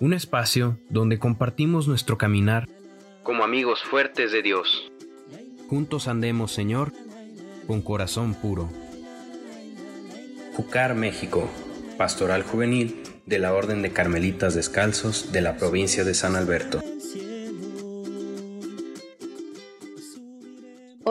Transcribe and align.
un 0.00 0.14
espacio 0.14 0.78
donde 0.88 1.18
compartimos 1.18 1.86
nuestro 1.86 2.16
caminar 2.16 2.66
como 3.22 3.44
amigos 3.44 3.82
fuertes 3.82 4.32
de 4.32 4.42
Dios. 4.42 4.90
Juntos 5.68 6.08
andemos, 6.08 6.52
Señor, 6.52 6.92
con 7.66 7.82
corazón 7.82 8.34
puro. 8.34 8.70
Jucar, 10.54 10.94
México, 10.94 11.48
Pastoral 11.98 12.42
Juvenil 12.42 13.02
de 13.26 13.38
la 13.38 13.52
Orden 13.52 13.82
de 13.82 13.92
Carmelitas 13.92 14.54
Descalzos 14.54 15.32
de 15.32 15.42
la 15.42 15.58
provincia 15.58 16.02
de 16.02 16.14
San 16.14 16.34
Alberto. 16.34 16.80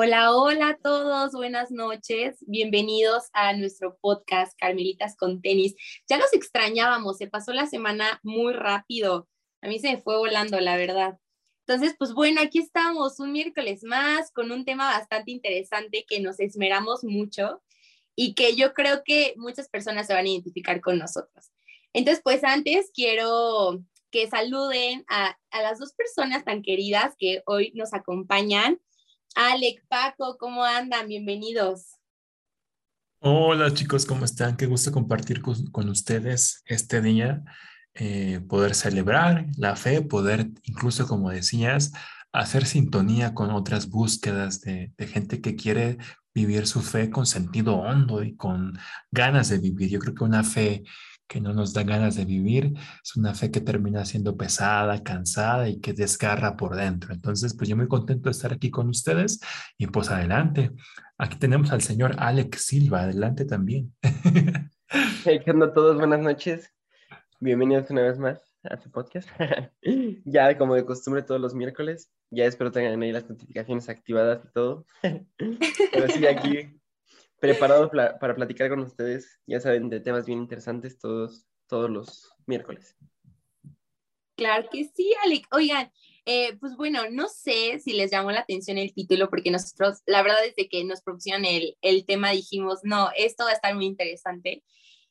Hola, 0.01 0.33
hola 0.33 0.69
a 0.69 0.77
todos, 0.77 1.33
buenas 1.33 1.71
noches. 1.71 2.37
Bienvenidos 2.47 3.25
a 3.33 3.51
nuestro 3.51 3.97
podcast 3.99 4.57
Carmelitas 4.57 5.17
con 5.17 5.41
tenis. 5.41 5.75
Ya 6.07 6.17
los 6.17 6.31
extrañábamos, 6.31 7.17
se 7.17 7.27
pasó 7.27 7.51
la 7.51 7.65
semana 7.65 8.21
muy 8.23 8.53
rápido. 8.53 9.27
A 9.61 9.67
mí 9.67 9.77
se 9.77 9.91
me 9.91 10.01
fue 10.01 10.15
volando, 10.15 10.57
la 10.61 10.77
verdad. 10.77 11.19
Entonces, 11.67 11.97
pues 11.99 12.13
bueno, 12.13 12.39
aquí 12.39 12.59
estamos 12.59 13.19
un 13.19 13.33
miércoles 13.33 13.83
más 13.83 14.31
con 14.31 14.53
un 14.53 14.63
tema 14.63 14.89
bastante 14.89 15.31
interesante 15.31 16.05
que 16.07 16.21
nos 16.21 16.39
esmeramos 16.39 17.03
mucho 17.03 17.61
y 18.15 18.35
que 18.35 18.55
yo 18.55 18.73
creo 18.73 19.03
que 19.03 19.33
muchas 19.35 19.67
personas 19.67 20.07
se 20.07 20.13
van 20.13 20.27
a 20.27 20.29
identificar 20.29 20.79
con 20.79 20.97
nosotros. 20.97 21.51
Entonces, 21.91 22.21
pues 22.23 22.45
antes 22.45 22.89
quiero 22.93 23.83
que 24.11 24.29
saluden 24.29 25.03
a, 25.09 25.37
a 25.51 25.61
las 25.61 25.77
dos 25.77 25.91
personas 25.91 26.45
tan 26.45 26.61
queridas 26.61 27.15
que 27.19 27.43
hoy 27.45 27.73
nos 27.75 27.93
acompañan. 27.93 28.79
Alec, 29.35 29.85
Paco, 29.87 30.37
¿cómo 30.37 30.63
andan? 30.63 31.07
Bienvenidos. 31.07 31.97
Hola 33.19 33.73
chicos, 33.73 34.05
¿cómo 34.05 34.25
están? 34.25 34.57
Qué 34.57 34.65
gusto 34.65 34.91
compartir 34.91 35.41
con, 35.41 35.89
ustedes 35.89 36.63
este 36.65 37.01
día, 37.01 37.43
eh, 37.93 38.41
poder 38.47 38.75
celebrar 38.75 39.45
la 39.57 39.75
fe, 39.75 40.01
poder 40.01 40.49
incluso, 40.63 41.07
como 41.07 41.29
decías, 41.29 41.91
hacer 42.31 42.65
sintonía 42.65 43.33
con 43.33 43.51
otras 43.51 43.89
búsquedas 43.89 44.61
de, 44.61 44.93
de 44.97 45.07
gente 45.07 45.41
que 45.41 45.55
quiere 45.55 45.97
vivir 46.33 46.67
su 46.67 46.81
fe 46.81 47.09
con 47.09 47.25
sentido 47.25 47.75
hondo 47.75 48.23
y 48.23 48.35
con 48.35 48.77
ganas 49.11 49.49
de 49.49 49.57
vivir. 49.57 49.89
Yo 49.89 49.99
creo 49.99 50.15
que 50.15 50.23
una 50.23 50.43
fe 50.43 50.83
que 51.29 51.39
no 51.39 51.53
nos 51.53 51.73
da 51.73 51.83
ganas 51.83 52.15
de 52.15 52.25
vivir, 52.25 52.73
es 53.03 53.15
una 53.15 53.35
fe 53.35 53.51
que 53.51 53.61
termina 53.61 54.03
siendo 54.03 54.35
pesada, 54.35 55.03
cansada 55.03 55.69
y 55.69 55.79
que 55.79 55.93
desgarra 55.93 56.57
por 56.57 56.75
dentro. 56.75 57.13
Entonces, 57.13 57.53
pues 57.55 57.69
yo 57.69 57.77
muy 57.77 57.87
contento 57.87 58.29
de 58.29 58.31
estar 58.31 58.51
aquí 58.51 58.71
con 58.71 58.89
ustedes 58.89 59.39
y 59.77 59.87
pues 59.87 60.09
adelante. 60.09 60.71
Aquí 61.19 61.37
tenemos 61.37 61.71
al 61.71 61.81
señor 61.81 62.15
Alex 62.17 62.65
Silva, 62.65 63.03
adelante 63.03 63.45
también. 63.45 63.93
Hey, 65.23 65.39
¿qué 65.45 65.51
onda 65.51 65.71
todos? 65.71 65.97
Buenas 65.97 66.19
noches. 66.19 66.73
Bienvenidos 67.39 67.91
una 67.91 68.01
vez 68.01 68.17
más 68.17 68.41
a 68.63 68.75
su 68.77 68.89
podcast. 68.89 69.29
ya 70.25 70.57
como 70.57 70.73
de 70.73 70.83
costumbre 70.83 71.21
todos 71.21 71.39
los 71.39 71.53
miércoles. 71.53 72.11
Ya 72.31 72.45
espero 72.45 72.71
tengan 72.71 72.99
ahí 72.99 73.11
las 73.11 73.29
notificaciones 73.29 73.87
activadas 73.87 74.43
y 74.45 74.51
todo. 74.51 74.87
Pero 75.03 76.07
sí, 76.07 76.25
aquí 76.25 76.78
preparado 77.39 77.89
para 77.89 78.35
platicar 78.35 78.69
con 78.69 78.79
ustedes, 78.79 79.39
ya 79.47 79.59
saben, 79.59 79.89
de 79.89 79.99
temas 79.99 80.25
bien 80.25 80.39
interesantes 80.39 80.99
todos, 80.99 81.45
todos 81.67 81.89
los 81.89 82.33
miércoles. 82.45 82.95
Claro 84.35 84.69
que 84.71 84.89
sí, 84.95 85.13
Alec. 85.25 85.47
Oigan, 85.51 85.91
eh, 86.25 86.55
pues 86.59 86.77
bueno, 86.77 87.09
no 87.11 87.27
sé 87.27 87.79
si 87.79 87.91
les 87.93 88.11
llamó 88.11 88.31
la 88.31 88.41
atención 88.41 88.77
el 88.77 88.93
título, 88.93 89.29
porque 89.29 89.51
nosotros, 89.51 89.99
la 90.05 90.21
verdad, 90.21 90.37
desde 90.43 90.69
que 90.69 90.83
nos 90.85 91.01
propusieron 91.01 91.43
el, 91.43 91.75
el 91.81 92.05
tema, 92.05 92.31
dijimos, 92.31 92.79
no, 92.83 93.09
esto 93.17 93.43
va 93.43 93.49
a 93.49 93.53
estar 93.53 93.75
muy 93.75 93.85
interesante. 93.85 94.63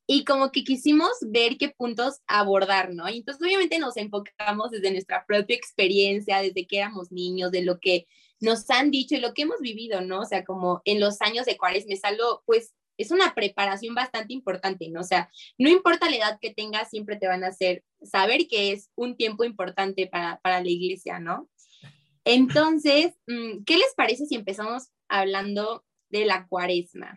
Y 0.07 0.25
como 0.25 0.51
que 0.51 0.65
quisimos 0.65 1.11
ver 1.21 1.59
qué 1.59 1.69
puntos 1.69 2.21
abordar, 2.27 2.95
¿no? 2.95 3.07
Y 3.11 3.19
entonces, 3.19 3.43
obviamente, 3.47 3.79
nos 3.79 3.99
enfocamos 3.99 4.71
desde 4.71 4.91
nuestra 4.91 5.27
propia 5.27 5.57
experiencia, 5.57 6.41
desde 6.41 6.67
que 6.67 6.79
éramos 6.79 7.13
niños, 7.13 7.51
de 7.51 7.63
lo 7.63 7.79
que 7.79 8.07
nos 8.41 8.69
han 8.71 8.91
dicho 8.91 9.15
y 9.15 9.21
lo 9.21 9.35
que 9.35 9.43
hemos 9.43 9.61
vivido, 9.61 10.01
¿no? 10.01 10.21
O 10.21 10.25
sea, 10.25 10.45
como 10.45 10.83
en 10.85 11.01
los 11.01 11.21
años 11.21 11.47
de 11.47 11.57
cuaresma 11.57 11.95
es 11.95 12.05
algo, 12.05 12.43
pues, 12.47 12.75
es 12.97 13.11
una 13.13 13.35
preparación 13.35 13.95
bastante 13.95 14.33
importante, 14.33 14.89
¿no? 14.89 15.01
O 15.01 15.05
sea, 15.05 15.31
no 15.57 15.69
importa 15.69 16.11
la 16.11 16.17
edad 16.17 16.39
que 16.41 16.53
tengas, 16.53 16.91
siempre 16.91 17.17
te 17.17 17.29
van 17.29 17.45
a 17.45 17.49
hacer 17.49 17.85
saber 18.03 18.49
que 18.49 18.73
es 18.73 18.91
un 18.97 19.17
tiempo 19.17 19.45
importante 19.45 20.07
para, 20.07 20.41
para 20.41 20.63
la 20.63 20.69
iglesia, 20.69 21.21
¿no? 21.21 21.49
Entonces, 22.25 23.15
mm, 23.27 23.65
¿qué 23.65 23.77
les 23.77 23.95
parece 23.97 24.27
si 24.27 24.35
empezamos 24.35 24.89
hablando 25.09 25.85
de 26.11 26.27
la 26.27 26.47
cuaresma? 26.49 27.17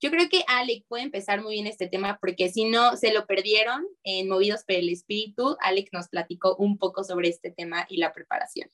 Yo 0.00 0.10
creo 0.10 0.28
que 0.28 0.42
Alec 0.48 0.84
puede 0.88 1.04
empezar 1.04 1.42
muy 1.42 1.54
bien 1.54 1.68
este 1.68 1.86
tema 1.86 2.18
porque 2.20 2.48
si 2.48 2.64
no 2.64 2.96
se 2.96 3.12
lo 3.12 3.24
perdieron 3.26 3.86
en 4.02 4.28
Movidos 4.28 4.64
por 4.64 4.74
el 4.74 4.88
Espíritu, 4.88 5.56
Alec 5.60 5.90
nos 5.92 6.08
platicó 6.08 6.56
un 6.56 6.76
poco 6.76 7.04
sobre 7.04 7.28
este 7.28 7.52
tema 7.52 7.86
y 7.88 7.98
la 7.98 8.12
preparación. 8.12 8.68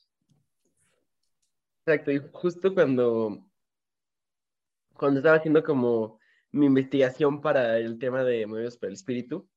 Exacto, 1.89 2.11
y 2.11 2.21
justo 2.33 2.71
cuando, 2.75 3.43
cuando 4.93 5.21
estaba 5.21 5.37
haciendo 5.37 5.63
como 5.63 6.19
mi 6.51 6.67
investigación 6.67 7.41
para 7.41 7.79
el 7.79 7.97
tema 7.97 8.23
de 8.23 8.45
Movidos 8.45 8.77
por 8.77 8.89
el 8.89 8.93
Espíritu, 8.93 9.49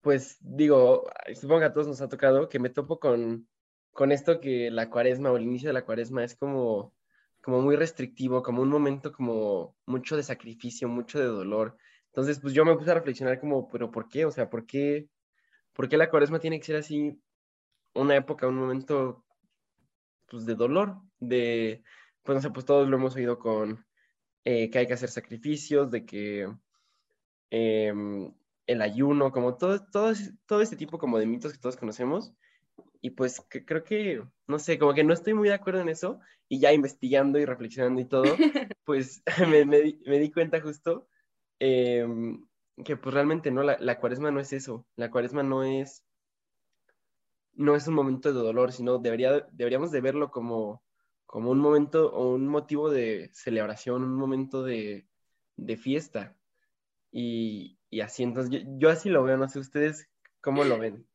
pues 0.00 0.38
digo, 0.40 1.04
supongo 1.34 1.60
que 1.60 1.66
a 1.66 1.72
todos 1.74 1.88
nos 1.88 2.00
ha 2.00 2.08
tocado 2.08 2.48
que 2.48 2.58
me 2.58 2.70
topo 2.70 2.98
con, 2.98 3.46
con 3.92 4.12
esto 4.12 4.40
que 4.40 4.70
la 4.70 4.88
cuaresma 4.88 5.30
o 5.30 5.36
el 5.36 5.42
inicio 5.42 5.68
de 5.68 5.74
la 5.74 5.84
cuaresma 5.84 6.24
es 6.24 6.34
como, 6.36 6.94
como 7.42 7.60
muy 7.60 7.76
restrictivo, 7.76 8.42
como 8.42 8.62
un 8.62 8.70
momento 8.70 9.12
como 9.12 9.76
mucho 9.84 10.16
de 10.16 10.22
sacrificio, 10.22 10.88
mucho 10.88 11.18
de 11.18 11.26
dolor. 11.26 11.76
Entonces, 12.06 12.40
pues 12.40 12.54
yo 12.54 12.64
me 12.64 12.76
puse 12.76 12.92
a 12.92 12.94
reflexionar 12.94 13.38
como, 13.40 13.68
pero 13.68 13.90
¿por 13.90 14.08
qué? 14.08 14.24
O 14.24 14.30
sea, 14.30 14.48
¿por 14.48 14.64
qué, 14.64 15.10
por 15.74 15.86
qué 15.90 15.98
la 15.98 16.08
cuaresma 16.08 16.38
tiene 16.40 16.58
que 16.60 16.64
ser 16.66 16.76
así 16.76 17.20
una 17.94 18.16
época, 18.16 18.48
un 18.48 18.56
momento 18.56 19.25
pues, 20.28 20.46
de 20.46 20.54
dolor, 20.54 20.96
de, 21.18 21.82
pues 22.22 22.36
no 22.36 22.42
sé, 22.42 22.50
pues 22.50 22.66
todos 22.66 22.88
lo 22.88 22.96
hemos 22.96 23.16
oído 23.16 23.38
con 23.38 23.84
eh, 24.44 24.70
que 24.70 24.78
hay 24.78 24.86
que 24.86 24.94
hacer 24.94 25.08
sacrificios, 25.08 25.90
de 25.90 26.04
que 26.06 26.48
em, 27.50 28.32
el 28.66 28.82
ayuno, 28.82 29.32
como 29.32 29.56
todo, 29.56 29.84
todo, 29.90 30.12
todo 30.46 30.60
este 30.60 30.76
tipo 30.76 30.98
como 30.98 31.18
de 31.18 31.26
mitos 31.26 31.52
que 31.52 31.58
todos 31.58 31.76
conocemos. 31.76 32.32
Y 33.00 33.10
pues 33.10 33.44
creo 33.48 33.84
que, 33.84 34.22
no 34.46 34.58
sé, 34.58 34.78
como 34.78 34.94
que 34.94 35.04
no 35.04 35.12
estoy 35.14 35.34
muy 35.34 35.48
de 35.48 35.54
acuerdo 35.54 35.80
en 35.80 35.88
eso 35.88 36.20
y 36.48 36.60
ya 36.60 36.72
investigando 36.72 37.38
y 37.38 37.44
reflexionando 37.44 38.00
y 38.00 38.04
todo, 38.04 38.24
pues 38.84 39.22
me, 39.48 39.64
me, 39.64 40.18
di 40.18 40.30
cuenta 40.32 40.60
justo 40.60 41.08
em, 41.58 42.46
que 42.84 42.96
pues 42.96 43.14
realmente 43.14 43.50
no, 43.50 43.62
la, 43.62 43.78
la 43.80 43.98
cuaresma 43.98 44.30
no 44.30 44.40
es 44.40 44.52
eso, 44.52 44.86
la 44.96 45.10
cuaresma 45.10 45.42
no 45.42 45.64
es 45.64 46.05
no 47.56 47.74
es 47.74 47.86
un 47.88 47.94
momento 47.94 48.32
de 48.32 48.38
dolor, 48.40 48.72
sino 48.72 48.98
debería, 48.98 49.46
deberíamos 49.52 49.90
de 49.90 50.00
verlo 50.00 50.30
como, 50.30 50.82
como 51.26 51.50
un 51.50 51.58
momento 51.58 52.12
o 52.12 52.34
un 52.34 52.46
motivo 52.46 52.90
de 52.90 53.30
celebración, 53.32 54.04
un 54.04 54.16
momento 54.16 54.62
de, 54.62 55.06
fiesta. 55.78 56.36
Y, 57.10 57.78
así, 58.02 58.22
entonces 58.22 58.62
yo, 58.78 58.90
así 58.90 59.08
lo 59.08 59.24
veo, 59.24 59.36
no 59.36 59.48
sé 59.48 59.58
ustedes 59.58 60.06
cómo 60.40 60.64
lo 60.64 60.78
ven. 60.78 61.06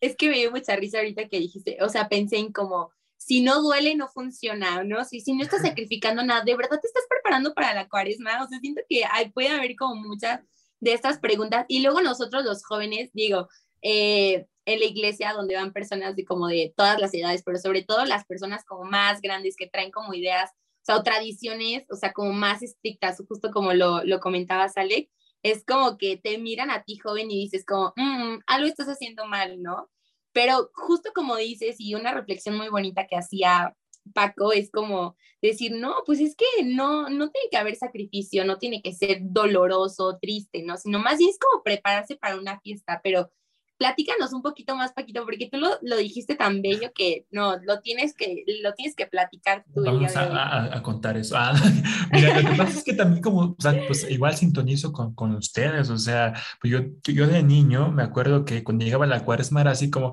Es 0.00 0.16
que 0.16 0.28
me 0.28 0.36
dio 0.36 0.50
mucha 0.50 0.76
risa 0.76 0.98
ahorita 0.98 1.28
que 1.28 1.38
dijiste, 1.38 1.78
o 1.80 1.88
sea, 1.88 2.08
pensé 2.08 2.36
en 2.36 2.52
como, 2.52 2.92
si 3.16 3.42
no 3.42 3.62
duele, 3.62 3.96
no 3.96 4.08
funciona, 4.08 4.84
¿no? 4.84 5.04
Si, 5.04 5.20
si 5.20 5.34
no 5.34 5.42
estás 5.42 5.62
sacrificando 5.62 6.22
nada, 6.22 6.44
¿de 6.44 6.56
verdad 6.56 6.80
te 6.80 6.86
estás 6.86 7.04
preparando 7.08 7.52
para 7.54 7.74
la 7.74 7.88
cuaresma? 7.88 8.42
O 8.42 8.48
sea, 8.48 8.60
siento 8.60 8.82
que 8.88 9.04
hay, 9.10 9.30
puede 9.30 9.48
haber 9.48 9.74
como 9.76 9.96
muchas 9.96 10.40
de 10.80 10.92
estas 10.92 11.18
preguntas. 11.18 11.64
Y 11.68 11.80
luego 11.82 12.00
nosotros 12.00 12.44
los 12.44 12.64
jóvenes, 12.64 13.10
digo, 13.12 13.48
eh, 13.82 14.46
en 14.66 14.80
la 14.80 14.86
iglesia 14.86 15.32
donde 15.32 15.56
van 15.56 15.72
personas 15.72 16.16
de 16.16 16.24
como 16.24 16.48
de 16.48 16.72
todas 16.76 17.00
las 17.00 17.12
edades, 17.14 17.42
pero 17.44 17.58
sobre 17.58 17.82
todo 17.82 18.04
las 18.04 18.24
personas 18.24 18.64
como 18.64 18.84
más 18.84 19.20
grandes 19.20 19.56
que 19.56 19.68
traen 19.68 19.90
como 19.90 20.14
ideas, 20.14 20.50
o 20.50 20.84
sea, 20.84 20.96
o 20.96 21.02
tradiciones, 21.02 21.84
o 21.90 21.96
sea, 21.96 22.12
como 22.12 22.32
más 22.32 22.62
estrictas, 22.62 23.22
justo 23.28 23.50
como 23.50 23.72
lo, 23.72 24.04
lo 24.04 24.20
comentabas, 24.20 24.76
Alec, 24.76 25.10
es 25.42 25.64
como 25.64 25.98
que 25.98 26.16
te 26.16 26.38
miran 26.38 26.70
a 26.70 26.84
ti 26.84 26.96
joven 26.96 27.30
y 27.30 27.40
dices 27.40 27.64
como, 27.66 27.92
mm, 27.96 28.40
algo 28.46 28.66
estás 28.66 28.88
haciendo 28.88 29.26
mal, 29.26 29.62
¿no? 29.62 29.90
Pero 30.32 30.70
justo 30.74 31.10
como 31.14 31.36
dices, 31.36 31.76
y 31.78 31.94
una 31.94 32.12
reflexión 32.12 32.56
muy 32.56 32.68
bonita 32.68 33.06
que 33.06 33.16
hacía 33.16 33.76
Paco 34.12 34.52
es 34.52 34.70
como 34.70 35.16
decir, 35.40 35.72
no, 35.72 35.96
pues 36.06 36.20
es 36.20 36.34
que 36.36 36.64
no, 36.64 37.08
no 37.08 37.30
tiene 37.30 37.48
que 37.50 37.56
haber 37.56 37.76
sacrificio, 37.76 38.44
no 38.44 38.58
tiene 38.58 38.82
que 38.82 38.92
ser 38.92 39.18
doloroso, 39.22 40.18
triste, 40.20 40.62
¿no? 40.62 40.76
Sino 40.76 40.98
más 40.98 41.18
bien 41.18 41.30
es 41.30 41.38
como 41.38 41.62
prepararse 41.62 42.16
para 42.16 42.36
una 42.36 42.60
fiesta, 42.60 43.00
pero 43.02 43.30
platícanos 43.76 44.32
un 44.32 44.42
poquito 44.42 44.76
más, 44.76 44.92
Paquito, 44.92 45.24
porque 45.24 45.48
tú 45.50 45.58
lo, 45.58 45.70
lo, 45.82 45.96
dijiste 45.96 46.34
tan 46.34 46.62
bello 46.62 46.92
que 46.94 47.26
no, 47.30 47.56
lo 47.58 47.80
tienes 47.80 48.14
que, 48.14 48.44
lo 48.62 48.72
tienes 48.74 48.94
que 48.94 49.06
platicar 49.06 49.64
tú. 49.74 49.82
Vamos 49.84 50.14
a, 50.16 50.76
a, 50.76 50.82
contar 50.82 51.16
eso. 51.16 51.36
Ah, 51.36 51.54
mira, 52.12 52.40
lo 52.40 52.50
que 52.50 52.56
pasa 52.56 52.78
es 52.78 52.84
que 52.84 52.94
también 52.94 53.22
como, 53.22 53.40
o 53.40 53.56
sea, 53.58 53.74
pues 53.86 54.08
igual 54.10 54.36
sintonizo 54.36 54.92
con, 54.92 55.14
con 55.14 55.34
ustedes, 55.34 55.90
o 55.90 55.98
sea, 55.98 56.34
pues 56.60 56.72
yo, 56.72 56.80
yo 57.12 57.26
de 57.26 57.42
niño 57.42 57.90
me 57.90 58.02
acuerdo 58.02 58.44
que 58.44 58.62
cuando 58.62 58.84
llegaba 58.84 59.06
la 59.06 59.24
cuaresma 59.24 59.62
era 59.62 59.72
así 59.72 59.90
como, 59.90 60.12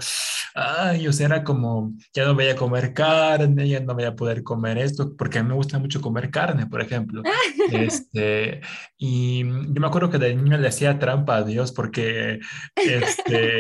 ay, 0.55 1.07
o 1.07 1.13
sea, 1.13 1.27
era 1.27 1.43
como, 1.43 1.93
ya 2.13 2.25
no 2.25 2.35
voy 2.35 2.47
a 2.47 2.55
comer 2.55 2.93
carne, 2.93 3.67
ya 3.67 3.79
no 3.79 3.93
voy 3.93 4.05
a 4.05 4.15
poder 4.15 4.43
comer 4.43 4.77
esto, 4.77 5.15
porque 5.15 5.39
a 5.39 5.43
mí 5.43 5.49
me 5.49 5.55
gusta 5.55 5.79
mucho 5.79 6.01
comer 6.01 6.29
carne, 6.31 6.67
por 6.67 6.81
ejemplo. 6.81 7.21
este, 7.71 8.61
y 8.97 9.43
yo 9.43 9.81
me 9.81 9.87
acuerdo 9.87 10.09
que 10.09 10.17
de 10.17 10.35
niño 10.35 10.57
le 10.57 10.67
hacía 10.67 10.99
trampa 10.99 11.37
a 11.37 11.43
Dios 11.43 11.71
porque, 11.71 12.39
este, 12.75 13.50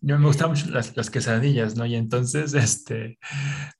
yo 0.00 0.18
me 0.18 0.26
gustan 0.26 0.50
mucho 0.50 0.70
las, 0.70 0.96
las, 0.96 1.10
quesadillas, 1.10 1.76
¿no? 1.76 1.86
Y 1.86 1.94
entonces, 1.94 2.54
este, 2.54 3.18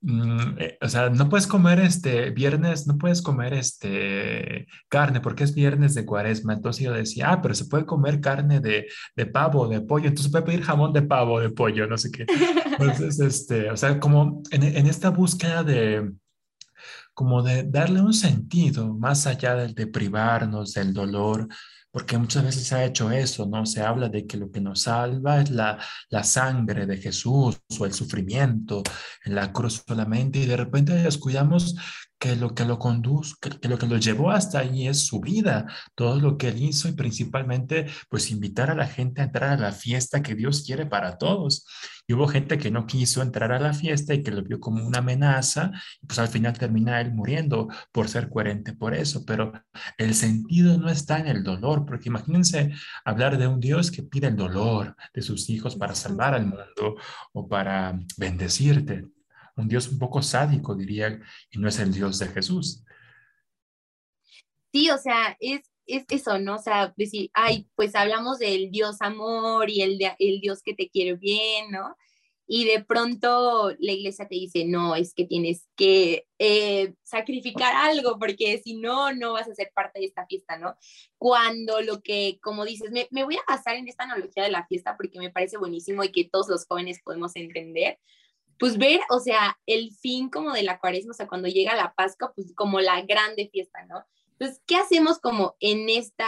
mm, 0.00 0.58
eh, 0.58 0.78
o 0.80 0.88
sea, 0.88 1.10
no 1.10 1.28
puedes 1.28 1.46
comer 1.46 1.80
este 1.80 2.30
viernes, 2.30 2.86
no 2.86 2.98
puedes 2.98 3.22
comer 3.22 3.54
este 3.54 4.66
carne 4.88 5.20
porque 5.20 5.44
es 5.44 5.54
viernes 5.54 5.94
de 5.94 6.04
cuaresma. 6.04 6.54
Entonces 6.54 6.84
yo 6.84 6.92
decía, 6.92 7.32
ah, 7.32 7.42
pero 7.42 7.54
se 7.54 7.66
puede 7.66 7.86
comer 7.86 8.20
carne 8.20 8.60
de, 8.60 8.86
de 9.16 9.26
pavo, 9.26 9.68
de 9.68 9.80
pollo, 9.80 10.08
entonces 10.08 10.30
puede 10.30 10.44
pedir 10.44 10.62
jamón 10.62 10.92
de 10.92 11.02
pavo, 11.02 11.40
de 11.40 11.50
pollo, 11.50 11.86
no 11.86 11.98
sé 11.98 12.10
qué. 12.10 12.26
Entonces, 12.78 13.20
este, 13.20 13.70
o 13.70 13.76
sea, 13.76 13.98
como 14.00 14.42
en, 14.50 14.62
en 14.62 14.86
esta 14.86 15.10
búsqueda 15.10 15.62
de 15.62 16.12
como 17.18 17.42
de 17.42 17.64
darle 17.64 18.00
un 18.00 18.14
sentido 18.14 18.94
más 18.94 19.26
allá 19.26 19.56
del 19.56 19.74
de 19.74 19.88
privarnos 19.88 20.74
del 20.74 20.94
dolor, 20.94 21.48
porque 21.98 22.16
muchas 22.16 22.44
veces 22.44 22.62
se 22.64 22.76
ha 22.76 22.84
hecho 22.84 23.10
eso, 23.10 23.44
¿no? 23.46 23.66
Se 23.66 23.82
habla 23.82 24.08
de 24.08 24.24
que 24.24 24.36
lo 24.36 24.52
que 24.52 24.60
nos 24.60 24.82
salva 24.82 25.40
es 25.40 25.50
la, 25.50 25.80
la 26.10 26.22
sangre 26.22 26.86
de 26.86 26.96
Jesús 26.96 27.60
o 27.76 27.86
el 27.86 27.92
sufrimiento 27.92 28.84
en 29.24 29.34
la 29.34 29.52
cruz 29.52 29.82
solamente 29.84 30.38
y 30.38 30.46
de 30.46 30.56
repente 30.56 30.92
descuidamos 30.94 31.74
que 32.18 32.36
lo 32.36 32.54
que 32.54 32.64
lo 32.64 32.78
conduce, 32.78 33.34
que, 33.40 33.68
lo 33.68 33.78
que 33.78 33.86
lo 33.86 33.96
llevó 33.96 34.30
hasta 34.30 34.60
ahí 34.60 34.88
es 34.88 35.06
su 35.06 35.20
vida, 35.20 35.66
todo 35.94 36.20
lo 36.20 36.36
que 36.36 36.48
él 36.48 36.62
hizo 36.62 36.88
y 36.88 36.92
principalmente 36.92 37.86
pues 38.08 38.30
invitar 38.30 38.70
a 38.70 38.74
la 38.74 38.86
gente 38.86 39.20
a 39.20 39.24
entrar 39.24 39.50
a 39.50 39.56
la 39.56 39.72
fiesta 39.72 40.22
que 40.22 40.34
Dios 40.34 40.64
quiere 40.66 40.86
para 40.86 41.18
todos. 41.18 41.66
Y 42.06 42.14
hubo 42.14 42.26
gente 42.26 42.56
que 42.58 42.70
no 42.70 42.86
quiso 42.86 43.20
entrar 43.22 43.52
a 43.52 43.60
la 43.60 43.74
fiesta 43.74 44.14
y 44.14 44.22
que 44.22 44.30
lo 44.30 44.42
vio 44.42 44.58
como 44.60 44.86
una 44.86 44.98
amenaza, 44.98 45.70
y 46.00 46.06
pues 46.06 46.18
al 46.18 46.28
final 46.28 46.58
termina 46.58 47.00
él 47.00 47.12
muriendo 47.12 47.68
por 47.92 48.08
ser 48.08 48.30
coherente 48.30 48.72
por 48.72 48.94
eso, 48.94 49.24
pero 49.26 49.52
el 49.98 50.14
sentido 50.14 50.78
no 50.78 50.88
está 50.88 51.18
en 51.18 51.28
el 51.28 51.44
dolor, 51.44 51.84
porque 51.84 52.08
imagínense 52.08 52.72
hablar 53.04 53.36
de 53.38 53.46
un 53.46 53.60
Dios 53.60 53.90
que 53.90 54.02
pide 54.02 54.28
el 54.28 54.36
dolor 54.36 54.96
de 55.12 55.22
sus 55.22 55.50
hijos 55.50 55.76
para 55.76 55.94
salvar 55.94 56.34
al 56.34 56.46
mundo 56.46 56.96
o 57.32 57.46
para 57.46 57.98
bendecirte 58.16 59.04
un 59.58 59.68
Dios 59.68 59.88
un 59.88 59.98
poco 59.98 60.22
sádico, 60.22 60.74
diría, 60.74 61.20
y 61.50 61.58
no 61.58 61.68
es 61.68 61.78
el 61.78 61.92
Dios 61.92 62.18
de 62.18 62.28
Jesús. 62.28 62.84
Sí, 64.72 64.90
o 64.90 64.98
sea, 64.98 65.36
es, 65.40 65.62
es 65.86 66.04
eso, 66.10 66.38
¿no? 66.38 66.56
O 66.56 66.58
sea, 66.58 66.92
decir, 66.96 67.30
ay, 67.34 67.66
pues 67.74 67.94
hablamos 67.94 68.38
del 68.38 68.70
Dios 68.70 68.96
amor 69.00 69.70
y 69.70 69.82
el, 69.82 69.98
el 70.18 70.40
Dios 70.40 70.62
que 70.62 70.74
te 70.74 70.88
quiere 70.88 71.14
bien, 71.14 71.70
¿no? 71.70 71.96
Y 72.50 72.64
de 72.64 72.82
pronto 72.82 73.74
la 73.78 73.92
iglesia 73.92 74.26
te 74.26 74.34
dice, 74.34 74.64
no, 74.64 74.96
es 74.96 75.12
que 75.12 75.26
tienes 75.26 75.68
que 75.76 76.26
eh, 76.38 76.94
sacrificar 77.02 77.74
algo, 77.74 78.18
porque 78.18 78.58
si 78.64 78.74
no, 78.74 79.12
no 79.12 79.34
vas 79.34 79.48
a 79.48 79.54
ser 79.54 79.70
parte 79.74 80.00
de 80.00 80.06
esta 80.06 80.26
fiesta, 80.26 80.56
¿no? 80.56 80.74
Cuando 81.18 81.82
lo 81.82 82.00
que, 82.00 82.38
como 82.42 82.64
dices, 82.64 82.90
me, 82.90 83.06
me 83.10 83.24
voy 83.24 83.36
a 83.36 83.44
basar 83.46 83.76
en 83.76 83.86
esta 83.86 84.04
analogía 84.04 84.44
de 84.44 84.50
la 84.50 84.66
fiesta 84.66 84.96
porque 84.96 85.18
me 85.18 85.30
parece 85.30 85.58
buenísimo 85.58 86.02
y 86.04 86.10
que 86.10 86.24
todos 86.24 86.48
los 86.48 86.64
jóvenes 86.66 87.00
podemos 87.04 87.36
entender 87.36 87.98
pues 88.58 88.78
ver, 88.78 89.00
o 89.10 89.20
sea, 89.20 89.58
el 89.66 89.92
fin 89.92 90.28
como 90.30 90.52
de 90.52 90.62
la 90.62 90.78
cuaresma, 90.78 91.12
o 91.12 91.14
sea, 91.14 91.28
cuando 91.28 91.48
llega 91.48 91.76
la 91.76 91.94
Pascua, 91.94 92.32
pues 92.34 92.52
como 92.54 92.80
la 92.80 93.02
grande 93.02 93.48
fiesta, 93.52 93.84
¿no? 93.86 94.04
Entonces, 94.32 94.62
¿qué 94.66 94.76
hacemos 94.76 95.18
como 95.18 95.56
en 95.60 95.88
esta, 95.88 96.26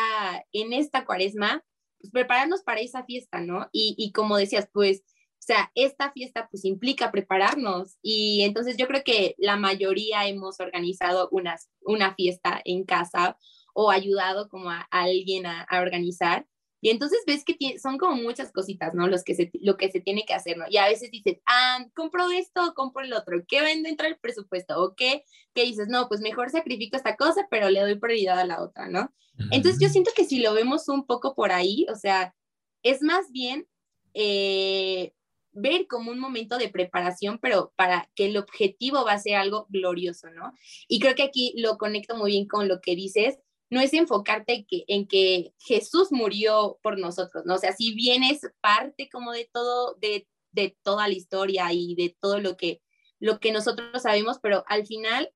en 0.53 0.73
esta 0.73 1.05
cuaresma? 1.05 1.65
Pues 2.01 2.13
prepararnos 2.13 2.63
para 2.63 2.81
esa 2.81 3.05
fiesta, 3.05 3.41
¿no? 3.41 3.69
Y, 3.73 3.95
y 3.99 4.13
como 4.13 4.37
decías, 4.37 4.69
pues, 4.73 5.03
o 5.41 5.43
sea, 5.43 5.73
esta 5.75 6.13
fiesta 6.13 6.49
pues 6.51 6.65
implica 6.65 7.11
prepararnos 7.11 7.97
y 8.03 8.43
entonces 8.43 8.77
yo 8.77 8.87
creo 8.87 9.03
que 9.03 9.35
la 9.39 9.57
mayoría 9.57 10.27
hemos 10.29 10.61
organizado 10.61 11.29
una, 11.33 11.57
una 11.81 12.15
fiesta 12.15 12.61
en 12.65 12.85
casa 12.85 13.39
o 13.73 13.91
ayudado 13.91 14.49
como 14.51 14.71
a, 14.71 14.87
alguien 14.91 15.47
a, 15.47 15.63
a 15.63 15.81
organizar 15.81 16.47
y 16.81 16.91
entonces 16.91 17.21
ves 17.27 17.45
que 17.45 17.79
son 17.79 17.99
como 17.99 18.17
muchas 18.17 18.53
cositas, 18.53 18.95
¿no? 18.95 19.07
Los 19.07 19.23
que 19.23 19.35
se, 19.35 19.51
lo 19.61 19.77
que 19.77 19.91
se 19.91 20.01
tiene 20.01 20.25
que 20.25 20.35
hacer, 20.35 20.57
¿no? 20.57 20.65
Y 20.69 20.79
a 20.79 20.89
veces 20.89 21.11
dices, 21.11 21.39
ah, 21.47 21.85
compro 21.95 22.31
esto, 22.31 22.73
compro 22.75 23.05
el 23.05 23.13
otro, 23.13 23.43
¿qué 23.47 23.61
vende 23.61 23.89
dentro 23.89 24.07
del 24.07 24.19
presupuesto? 24.19 24.83
¿O 24.83 24.95
qué? 24.95 25.25
Que 25.55 25.65
dices, 25.65 25.89
no, 25.89 26.09
pues 26.09 26.21
mejor 26.21 26.51
sacrifico 26.51 26.97
esta 26.97 27.17
cosa, 27.17 27.47
pero 27.51 27.69
le 27.69 27.81
doy 27.81 27.97
prioridad 27.97 28.39
a 28.39 28.47
la 28.47 28.63
otra, 28.63 28.89
¿no? 28.89 29.13
Entonces 29.51 29.81
yo 29.81 29.89
siento 29.89 30.11
que 30.15 30.25
si 30.25 30.41
lo 30.41 30.53
vemos 30.53 30.89
un 30.89 31.07
poco 31.07 31.35
por 31.35 31.53
ahí, 31.53 31.87
o 31.91 31.97
sea, 31.97 32.35
es 32.83 33.01
más 33.03 33.31
bien 33.31 33.67
eh, 34.13 35.13
ver 35.53 35.87
como 35.87 36.11
un 36.11 36.19
momento 36.19 36.59
de 36.59 36.69
preparación, 36.69 37.39
pero 37.41 37.73
para 37.77 38.11
que 38.15 38.27
el 38.27 38.37
objetivo 38.37 39.05
va 39.05 39.13
a 39.13 39.19
ser 39.19 39.37
algo 39.37 39.67
glorioso, 39.71 40.31
¿no? 40.31 40.53
Y 40.89 41.01
creo 41.01 41.15
que 41.15 41.23
aquí 41.23 41.55
lo 41.57 41.79
conecto 41.79 42.17
muy 42.17 42.33
bien 42.33 42.47
con 42.47 42.69
lo 42.69 42.81
que 42.81 42.95
dices, 42.95 43.39
no 43.71 43.81
es 43.81 43.95
enfocarte 43.95 44.67
en 44.69 45.07
que 45.07 45.55
Jesús 45.59 46.09
murió 46.11 46.79
por 46.83 46.99
nosotros, 46.99 47.45
¿no? 47.47 47.55
O 47.55 47.59
sea, 47.59 47.73
si 47.73 47.95
bien 47.95 48.25
es 48.25 48.41
parte 48.61 49.09
como 49.09 49.33
de 49.33 49.49
todo, 49.53 49.95
de, 50.01 50.27
de 50.51 50.77
toda 50.83 51.07
la 51.07 51.15
historia 51.15 51.73
y 51.73 51.95
de 51.95 52.17
todo 52.21 52.41
lo 52.41 52.57
que, 52.57 52.83
lo 53.21 53.39
que 53.39 53.53
nosotros 53.53 54.03
sabemos, 54.03 54.39
pero 54.43 54.65
al 54.67 54.87
final, 54.87 55.33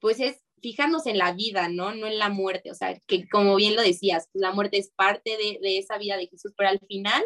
pues 0.00 0.18
es 0.18 0.42
fijarnos 0.60 1.06
en 1.06 1.18
la 1.18 1.32
vida, 1.32 1.68
¿no? 1.68 1.94
No 1.94 2.08
en 2.08 2.18
la 2.18 2.30
muerte, 2.30 2.72
o 2.72 2.74
sea, 2.74 2.98
que 3.06 3.28
como 3.28 3.54
bien 3.54 3.76
lo 3.76 3.82
decías, 3.82 4.28
pues 4.32 4.42
la 4.42 4.52
muerte 4.52 4.78
es 4.78 4.90
parte 4.90 5.36
de, 5.36 5.60
de 5.62 5.78
esa 5.78 5.98
vida 5.98 6.16
de 6.16 6.26
Jesús, 6.26 6.52
pero 6.56 6.70
al 6.70 6.80
final 6.80 7.24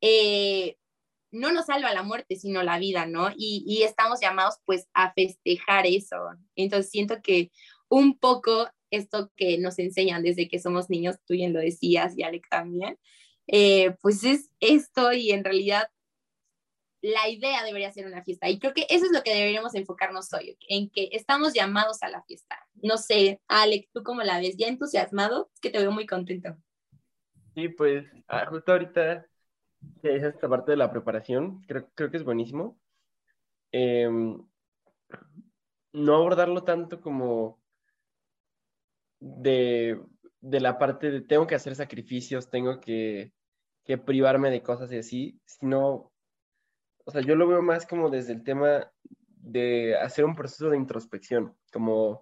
eh, 0.00 0.76
no 1.32 1.50
nos 1.50 1.66
salva 1.66 1.92
la 1.92 2.04
muerte, 2.04 2.36
sino 2.36 2.62
la 2.62 2.78
vida, 2.78 3.06
¿no? 3.06 3.30
Y, 3.36 3.64
y 3.66 3.82
estamos 3.82 4.20
llamados 4.20 4.56
pues 4.64 4.88
a 4.94 5.12
festejar 5.14 5.86
eso. 5.86 6.16
Entonces 6.54 6.90
siento 6.92 7.20
que 7.22 7.50
un 7.88 8.18
poco 8.18 8.68
esto 8.90 9.30
que 9.36 9.58
nos 9.58 9.78
enseñan 9.78 10.22
desde 10.22 10.48
que 10.48 10.58
somos 10.58 10.90
niños, 10.90 11.16
tú 11.26 11.34
bien 11.34 11.52
lo 11.52 11.60
decías 11.60 12.16
y 12.16 12.22
Alec 12.22 12.48
también, 12.48 12.98
eh, 13.46 13.96
pues 14.02 14.24
es 14.24 14.50
esto 14.60 15.12
y 15.12 15.32
en 15.32 15.44
realidad 15.44 15.88
la 17.02 17.28
idea 17.28 17.64
debería 17.64 17.92
ser 17.92 18.06
una 18.06 18.22
fiesta. 18.22 18.48
Y 18.48 18.58
creo 18.58 18.74
que 18.74 18.86
eso 18.90 19.06
es 19.06 19.12
lo 19.12 19.22
que 19.22 19.34
deberíamos 19.34 19.74
enfocarnos 19.74 20.32
hoy, 20.32 20.56
en 20.68 20.90
que 20.90 21.08
estamos 21.12 21.54
llamados 21.54 22.02
a 22.02 22.10
la 22.10 22.22
fiesta. 22.22 22.58
No 22.82 22.96
sé, 22.96 23.40
Alec, 23.48 23.88
¿tú 23.92 24.02
cómo 24.02 24.22
la 24.22 24.38
ves? 24.38 24.56
¿Ya 24.56 24.68
entusiasmado? 24.68 25.50
Es 25.54 25.60
que 25.60 25.70
te 25.70 25.78
veo 25.78 25.92
muy 25.92 26.06
contento. 26.06 26.56
Sí, 27.54 27.68
pues 27.68 28.06
ah, 28.28 28.46
justo 28.46 28.72
ahorita 28.72 29.26
es 30.02 30.22
esta 30.22 30.48
parte 30.48 30.72
de 30.72 30.76
la 30.76 30.90
preparación, 30.90 31.62
creo, 31.62 31.88
creo 31.94 32.10
que 32.10 32.18
es 32.18 32.24
buenísimo. 32.24 32.78
Em, 33.72 34.38
no 35.92 36.14
abordarlo 36.14 36.64
tanto 36.64 37.00
como 37.00 37.59
de, 39.20 40.00
la 40.40 40.78
parte 40.78 41.10
de 41.10 41.20
tengo 41.20 41.46
que 41.46 41.54
hacer 41.54 41.76
sacrificios, 41.76 42.50
tengo 42.50 42.80
que, 42.80 43.32
que 43.84 43.98
privarme 43.98 44.50
de 44.50 44.62
cosas 44.62 44.90
y 44.92 44.98
así, 44.98 45.40
sino, 45.44 46.12
o 47.04 47.10
sea, 47.10 47.20
yo 47.20 47.36
lo 47.36 47.46
veo 47.46 47.62
más 47.62 47.86
como 47.86 48.10
desde 48.10 48.32
el 48.32 48.42
tema 48.42 48.90
de 49.36 49.96
hacer 49.96 50.24
un 50.24 50.34
proceso 50.34 50.70
de 50.70 50.76
introspección, 50.76 51.56
como 51.72 52.20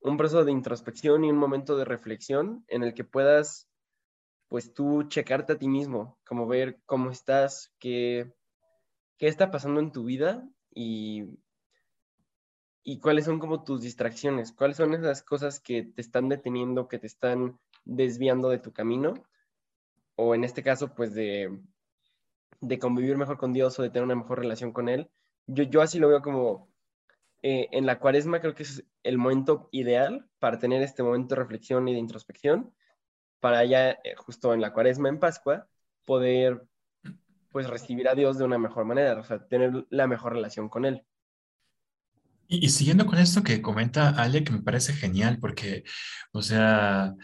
un 0.00 0.16
proceso 0.16 0.44
de 0.44 0.52
introspección 0.52 1.24
y 1.24 1.30
un 1.30 1.38
momento 1.38 1.76
de 1.76 1.84
reflexión 1.84 2.64
en 2.68 2.82
el 2.82 2.94
que 2.94 3.04
puedas, 3.04 3.68
pues 4.48 4.74
tú 4.74 5.04
checarte 5.04 5.54
a 5.54 5.58
ti 5.58 5.68
mismo, 5.68 6.18
como 6.26 6.46
ver 6.46 6.80
cómo 6.86 7.10
estás, 7.10 7.72
qué, 7.78 8.32
qué 9.16 9.28
está 9.28 9.50
pasando 9.50 9.80
en 9.80 9.92
tu 9.92 10.04
vida 10.04 10.46
y 10.74 11.38
y 12.84 12.98
cuáles 13.00 13.24
son 13.24 13.38
como 13.38 13.64
tus 13.64 13.82
distracciones, 13.82 14.52
cuáles 14.52 14.76
son 14.76 14.94
esas 14.94 15.22
cosas 15.22 15.60
que 15.60 15.84
te 15.84 16.00
están 16.00 16.28
deteniendo, 16.28 16.88
que 16.88 16.98
te 16.98 17.06
están 17.06 17.58
desviando 17.84 18.48
de 18.48 18.58
tu 18.58 18.72
camino, 18.72 19.14
o 20.16 20.34
en 20.34 20.44
este 20.44 20.62
caso, 20.62 20.94
pues 20.94 21.14
de, 21.14 21.60
convivir 22.80 23.16
mejor 23.16 23.38
con 23.38 23.52
Dios 23.52 23.78
o 23.78 23.82
de 23.82 23.90
tener 23.90 24.04
una 24.04 24.14
mejor 24.16 24.38
relación 24.38 24.72
con 24.72 24.88
Él. 24.88 25.10
Yo, 25.46 25.64
yo 25.64 25.82
así 25.82 25.98
lo 25.98 26.08
veo 26.08 26.22
como 26.22 26.68
eh, 27.42 27.68
en 27.72 27.86
la 27.86 27.98
cuaresma, 27.98 28.40
creo 28.40 28.54
que 28.54 28.62
es 28.64 28.84
el 29.02 29.18
momento 29.18 29.68
ideal 29.72 30.28
para 30.38 30.58
tener 30.58 30.82
este 30.82 31.02
momento 31.02 31.34
de 31.34 31.40
reflexión 31.42 31.88
y 31.88 31.92
de 31.92 31.98
introspección, 31.98 32.74
para 33.40 33.64
ya 33.64 33.90
eh, 33.90 34.14
justo 34.16 34.54
en 34.54 34.60
la 34.60 34.72
cuaresma, 34.72 35.08
en 35.08 35.18
Pascua, 35.18 35.68
poder 36.04 36.64
pues 37.50 37.68
recibir 37.68 38.08
a 38.08 38.14
Dios 38.14 38.38
de 38.38 38.44
una 38.44 38.58
mejor 38.58 38.84
manera, 38.84 39.18
o 39.18 39.24
sea, 39.24 39.46
tener 39.46 39.86
la 39.90 40.06
mejor 40.06 40.32
relación 40.32 40.68
con 40.68 40.84
Él. 40.84 41.04
Y, 42.52 42.68
siguiendo 42.68 43.06
con 43.06 43.18
esto 43.18 43.42
que 43.42 43.62
comenta 43.62 44.10
Ale, 44.10 44.44
que 44.44 44.52
me 44.52 44.62
parece 44.62 44.92
genial, 44.92 45.38
porque, 45.40 45.84
o 46.32 46.42
sea, 46.42 47.14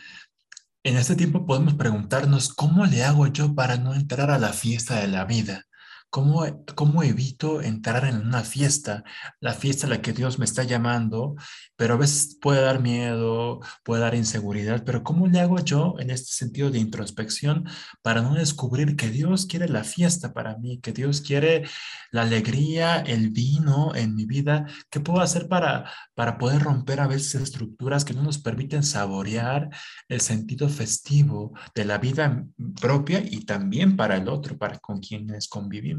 en 0.84 0.96
este 0.96 1.16
tiempo 1.16 1.46
podemos 1.46 1.74
preguntarnos, 1.74 2.54
¿cómo 2.54 2.86
le 2.86 3.04
hago 3.04 3.26
yo 3.28 3.54
para 3.54 3.76
no 3.76 3.94
entrar 3.94 4.30
a 4.30 4.38
la 4.38 4.52
fiesta 4.54 5.00
de 5.00 5.08
la 5.08 5.26
vida? 5.26 5.67
¿Cómo, 6.10 6.64
¿Cómo 6.74 7.02
evito 7.02 7.60
entrar 7.60 8.06
en 8.06 8.16
una 8.16 8.42
fiesta, 8.42 9.04
la 9.40 9.52
fiesta 9.52 9.86
a 9.86 9.90
la 9.90 10.00
que 10.00 10.14
Dios 10.14 10.38
me 10.38 10.46
está 10.46 10.62
llamando, 10.62 11.36
pero 11.76 11.94
a 11.94 11.96
veces 11.98 12.38
puede 12.40 12.62
dar 12.62 12.80
miedo, 12.80 13.60
puede 13.84 14.00
dar 14.02 14.14
inseguridad, 14.14 14.84
pero 14.84 15.02
¿cómo 15.04 15.26
le 15.26 15.40
hago 15.40 15.58
yo 15.60 15.96
en 15.98 16.10
este 16.10 16.32
sentido 16.32 16.70
de 16.70 16.78
introspección 16.78 17.68
para 18.00 18.22
no 18.22 18.34
descubrir 18.34 18.96
que 18.96 19.10
Dios 19.10 19.44
quiere 19.44 19.68
la 19.68 19.84
fiesta 19.84 20.32
para 20.32 20.56
mí, 20.56 20.80
que 20.80 20.92
Dios 20.92 21.20
quiere 21.20 21.68
la 22.10 22.22
alegría, 22.22 23.00
el 23.00 23.28
vino 23.30 23.94
en 23.94 24.14
mi 24.14 24.24
vida? 24.24 24.66
¿Qué 24.90 25.00
puedo 25.00 25.20
hacer 25.20 25.46
para, 25.46 25.90
para 26.14 26.38
poder 26.38 26.62
romper 26.62 27.00
a 27.00 27.06
veces 27.06 27.34
estructuras 27.42 28.04
que 28.06 28.14
no 28.14 28.22
nos 28.22 28.38
permiten 28.38 28.82
saborear 28.82 29.68
el 30.08 30.20
sentido 30.22 30.70
festivo 30.70 31.52
de 31.74 31.84
la 31.84 31.98
vida 31.98 32.46
propia 32.80 33.22
y 33.22 33.44
también 33.44 33.96
para 33.96 34.16
el 34.16 34.28
otro, 34.28 34.56
para 34.56 34.78
con 34.78 35.00
quienes 35.00 35.48
convivimos? 35.48 35.97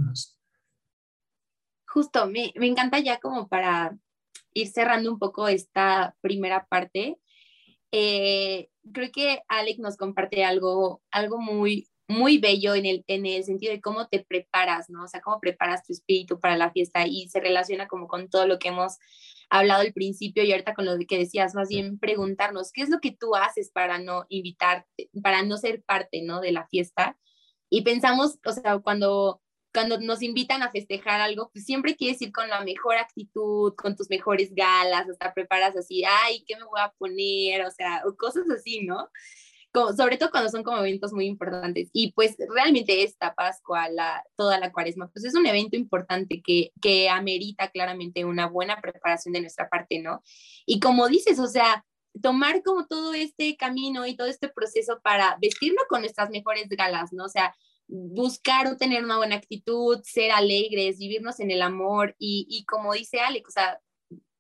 Justo, 1.88 2.27
me, 2.27 2.53
me 2.56 2.68
encanta 2.68 3.00
ya 3.00 3.20
como 3.20 3.48
para 3.48 3.98
ir 4.53 4.68
cerrando 4.68 5.12
un 5.12 5.20
poco 5.20 5.48
esta 5.48 6.15
primera 6.22 6.68
parte. 6.68 7.18
Eh, 7.91 8.70
creo 8.94 9.12
que 9.12 9.41
Alex 9.48 9.79
nos 9.79 9.98
comparte 9.98 10.46
algo, 10.46 11.01
algo 11.12 11.39
muy, 11.39 11.88
muy 12.08 12.38
bello 12.38 12.75
en 12.75 12.86
el, 12.86 13.03
en 13.08 13.25
el 13.25 13.44
sentido 13.44 13.72
de 13.72 13.82
cómo 13.82 14.08
te 14.08 14.24
preparas, 14.24 14.89
¿no? 14.89 15.03
O 15.03 15.08
sea, 15.08 15.22
cómo 15.22 15.39
preparas 15.39 15.86
tu 15.86 15.94
espíritu 15.94 16.39
para 16.39 16.58
la 16.58 16.72
fiesta 16.72 17.06
y 17.08 17.29
se 17.29 17.39
relaciona 17.39 17.88
como 17.88 18.08
con 18.08 18.29
todo 18.29 18.48
lo 18.48 18.60
que 18.60 18.70
hemos 18.70 18.98
hablado 19.50 19.82
al 19.82 19.94
principio 19.94 20.44
y 20.44 20.51
ahorita 20.51 20.75
con 20.75 20.86
lo 20.86 20.98
que 21.08 21.18
decías, 21.18 21.56
más 21.56 21.70
bien 21.70 21.98
preguntarnos, 22.00 22.72
¿qué 22.72 22.82
es 22.84 22.89
lo 22.89 23.00
que 23.00 23.12
tú 23.12 23.36
haces 23.36 23.72
para 23.72 23.98
no 24.00 24.25
invitarte, 24.29 25.10
para 25.24 25.44
no 25.44 25.58
ser 25.58 25.84
parte, 25.84 26.22
¿no? 26.22 26.39
De 26.39 26.51
la 26.51 26.68
fiesta? 26.68 27.18
Y 27.70 27.82
pensamos, 27.82 28.39
o 28.46 28.51
sea, 28.51 28.79
cuando 28.79 29.41
cuando 29.74 30.00
nos 30.00 30.22
invitan 30.22 30.64
a 30.64 30.72
festejar 30.72 31.22
algo, 31.22 31.50
pues 31.54 31.66
siempre 31.66 31.96
quieres 31.96 32.22
ir 32.22 32.32
con 32.32 32.50
la 32.50 32.64
mejor 32.64 32.98
actitud, 32.98 33.74
con 33.76 33.96
tus 33.96 34.10
mejores 34.10 34.54
galas, 34.56 35.08
hasta 35.10 35.34
preparas 35.34 35.76
así, 35.76 36.04
ay, 36.04 36.44
¿qué 36.48 36.56
me 36.56 36.64
voy 36.64 36.80
a 36.82 36.92
poner? 36.98 37.66
O 37.66 37.72
sea, 37.72 38.04
cosas 38.18 38.50
así, 38.50 38.86
¿no? 38.86 39.10
Como, 39.72 39.94
sobre 39.94 40.18
todo 40.18 40.32
cuando 40.32 40.50
son 40.50 40.64
como 40.64 40.80
eventos 40.80 41.14
muy 41.14 41.28
importantes. 41.28 41.90
Y 41.94 42.12
pues 42.14 42.36
realmente 42.56 43.04
esta 43.04 43.36
Pascua, 43.36 43.88
la, 43.90 44.24
toda 44.36 44.60
la 44.60 44.72
cuaresma, 44.72 45.10
pues 45.14 45.26
es 45.26 45.36
un 45.36 45.46
evento 45.46 45.78
importante 45.78 46.42
que, 46.44 46.72
que 46.82 47.08
amerita 47.08 47.70
claramente 47.70 48.26
una 48.26 48.48
buena 48.48 48.82
preparación 48.82 49.34
de 49.34 49.42
nuestra 49.42 49.70
parte, 49.70 50.00
¿no? 50.00 50.24
Y 50.66 50.80
como 50.80 51.08
dices, 51.08 51.38
o 51.38 51.48
sea, 51.48 51.86
tomar 52.22 52.64
como 52.64 52.88
todo 52.88 53.14
este 53.14 53.56
camino 53.58 54.08
y 54.08 54.16
todo 54.16 54.28
este 54.28 54.50
proceso 54.50 55.00
para 55.04 55.38
vestirnos 55.40 55.86
con 55.88 56.02
nuestras 56.02 56.32
mejores 56.32 56.68
galas, 56.70 57.14
¿no? 57.14 57.26
O 57.26 57.30
sea, 57.30 57.54
buscar 57.89 58.67
o 58.67 58.77
tener 58.77 59.03
una 59.03 59.17
buena 59.17 59.36
actitud, 59.36 60.00
ser 60.03 60.31
alegres, 60.31 61.00
vivirnos 61.00 61.39
en 61.39 61.51
el 61.51 61.62
amor 61.62 62.15
y, 62.19 62.46
y 62.50 62.65
como 62.65 62.93
dice 62.93 63.19
Alex, 63.19 63.50
o 63.50 63.51
sea, 63.51 63.81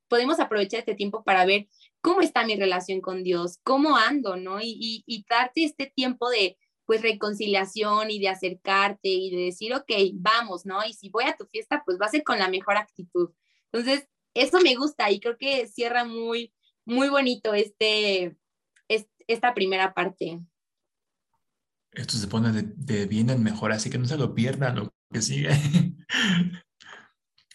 podemos 0.07 0.39
aprovechar 0.39 0.79
este 0.79 0.95
tiempo 0.95 1.23
para 1.23 1.45
ver 1.45 1.67
cómo 2.01 2.21
está 2.21 2.45
mi 2.45 2.55
relación 2.55 3.01
con 3.01 3.23
Dios, 3.23 3.59
cómo 3.63 3.97
ando, 3.97 4.37
¿no? 4.37 4.61
Y, 4.61 4.77
y, 4.79 5.03
y 5.05 5.25
darte 5.29 5.63
este 5.63 5.87
tiempo 5.87 6.29
de, 6.29 6.57
pues, 6.85 7.01
reconciliación 7.01 8.11
y 8.11 8.19
de 8.19 8.29
acercarte 8.29 9.09
y 9.09 9.29
de 9.29 9.43
decir, 9.45 9.73
ok, 9.73 9.91
vamos, 10.13 10.65
¿no? 10.65 10.79
Y 10.85 10.93
si 10.93 11.09
voy 11.09 11.25
a 11.25 11.35
tu 11.35 11.45
fiesta, 11.45 11.83
pues 11.85 11.99
va 12.01 12.05
a 12.07 12.09
ser 12.09 12.23
con 12.23 12.39
la 12.39 12.49
mejor 12.49 12.77
actitud. 12.77 13.31
Entonces, 13.71 14.07
eso 14.33 14.59
me 14.61 14.75
gusta 14.75 15.11
y 15.11 15.19
creo 15.19 15.37
que 15.37 15.67
cierra 15.67 16.03
muy, 16.05 16.53
muy 16.85 17.09
bonito 17.09 17.53
este, 17.53 18.37
esta 19.27 19.53
primera 19.53 19.93
parte 19.93 20.39
esto 21.93 22.17
se 22.17 22.27
pone 22.27 22.51
de, 22.51 23.05
bien 23.05 23.29
en 23.29 23.43
mejor, 23.43 23.71
así 23.71 23.89
que 23.89 23.97
no 23.97 24.05
se 24.05 24.17
lo 24.17 24.33
pierdan 24.33 24.75
lo 24.75 24.93
que 25.11 25.21
sigue. 25.21 25.49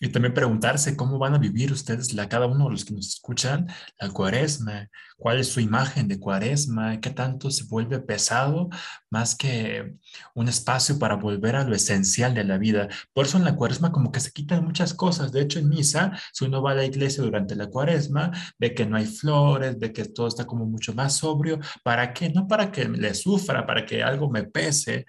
Y 0.05 0.11
también 0.11 0.35
preguntarse 0.35 0.97
cómo 0.97 1.19
van 1.19 1.35
a 1.35 1.39
vivir 1.39 1.73
ustedes, 1.73 2.13
la, 2.13 2.29
cada 2.29 2.47
uno 2.47 2.67
de 2.67 2.73
los 2.73 2.85
que 2.85 2.93
nos 2.93 3.09
escuchan, 3.09 3.69
la 3.99 4.11
cuaresma, 4.11 4.91
cuál 5.17 5.39
es 5.39 5.49
su 5.49 5.61
imagen 5.61 6.09
de 6.09 6.21
cuaresma, 6.21 7.01
qué 7.01 7.09
tanto 7.09 7.51
se 7.51 7.65
vuelve 7.65 7.99
pesado 8.01 8.69
más 9.09 9.35
que 9.35 9.95
un 10.35 10.49
espacio 10.49 10.99
para 10.99 11.15
volver 11.15 11.57
a 11.57 11.65
lo 11.65 11.75
esencial 11.75 12.35
de 12.35 12.45
la 12.45 12.59
vida. 12.59 12.89
Por 13.15 13.25
eso 13.25 13.39
en 13.39 13.45
la 13.45 13.57
cuaresma 13.57 13.93
como 13.93 14.13
que 14.13 14.21
se 14.21 14.31
quitan 14.31 14.63
muchas 14.63 14.93
cosas. 14.93 15.33
De 15.33 15.41
hecho, 15.41 15.59
en 15.59 15.71
misa, 15.71 16.13
si 16.35 16.45
uno 16.45 16.61
va 16.61 16.73
a 16.73 16.75
la 16.75 16.85
iglesia 16.85 17.25
durante 17.25 17.57
la 17.57 17.69
cuaresma, 17.69 18.31
ve 18.59 18.75
que 18.75 18.85
no 18.85 18.99
hay 18.99 19.07
flores, 19.07 19.79
ve 19.79 19.91
que 19.91 20.05
todo 20.05 20.29
está 20.29 20.45
como 20.45 20.67
mucho 20.67 20.93
más 20.93 21.17
sobrio. 21.17 21.61
¿Para 21.83 22.13
qué? 22.13 22.29
No 22.29 22.47
para 22.47 22.71
que 22.71 22.87
le 22.87 23.15
sufra, 23.15 23.65
para 23.67 23.87
que 23.87 24.03
algo 24.03 24.29
me 24.29 24.45
pese, 24.45 25.07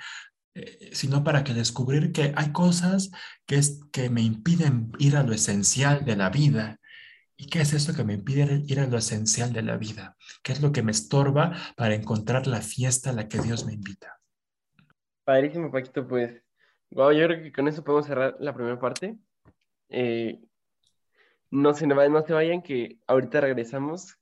eh, 0.56 0.92
sino 0.94 1.22
para 1.22 1.44
que 1.44 1.54
descubrir 1.54 2.14
que 2.14 2.34
hay 2.34 2.54
cosas 2.54 3.12
que, 3.46 3.56
es, 3.56 3.82
que 3.92 4.10
me 4.10 4.22
impiden 4.22 4.94
ir 5.00 5.18
a 5.18 5.24
lo 5.24 5.34
esencial 5.34 6.06
de 6.06 6.16
la 6.16 6.30
vida. 6.30 6.80
¿Y 7.36 7.48
qué 7.48 7.60
es 7.60 7.74
eso 7.74 7.94
que 7.94 8.06
me 8.06 8.14
impide 8.14 8.64
ir 8.66 8.80
a 8.80 8.88
lo 8.88 8.98
esencial 8.98 9.52
de 9.52 9.64
la 9.64 9.76
vida? 9.76 10.16
¿Qué 10.42 10.54
es 10.54 10.62
lo 10.62 10.72
que 10.72 10.82
me 10.82 10.92
estorba 10.92 11.52
para 11.76 11.94
encontrar 11.94 12.48
la 12.48 12.62
fiesta 12.62 13.10
a 13.10 13.14
la 13.14 13.28
que 13.28 13.40
Dios 13.40 13.66
me 13.66 13.74
invita? 13.74 14.18
Padrísimo, 15.26 15.70
Paquito, 15.70 16.08
pues, 16.08 16.42
wow, 16.92 17.12
yo 17.12 17.26
creo 17.26 17.44
que 17.44 17.52
con 17.52 17.68
eso 17.68 17.84
podemos 17.84 18.06
cerrar 18.08 18.38
la 18.40 18.54
primera 18.54 18.80
parte. 18.80 19.18
Eh, 19.90 20.40
no, 21.52 21.74
se, 21.74 21.86
no 21.86 22.26
se 22.26 22.34
vayan, 22.34 22.62
que 22.62 22.98
ahorita 23.08 23.42
regresamos 23.42 24.16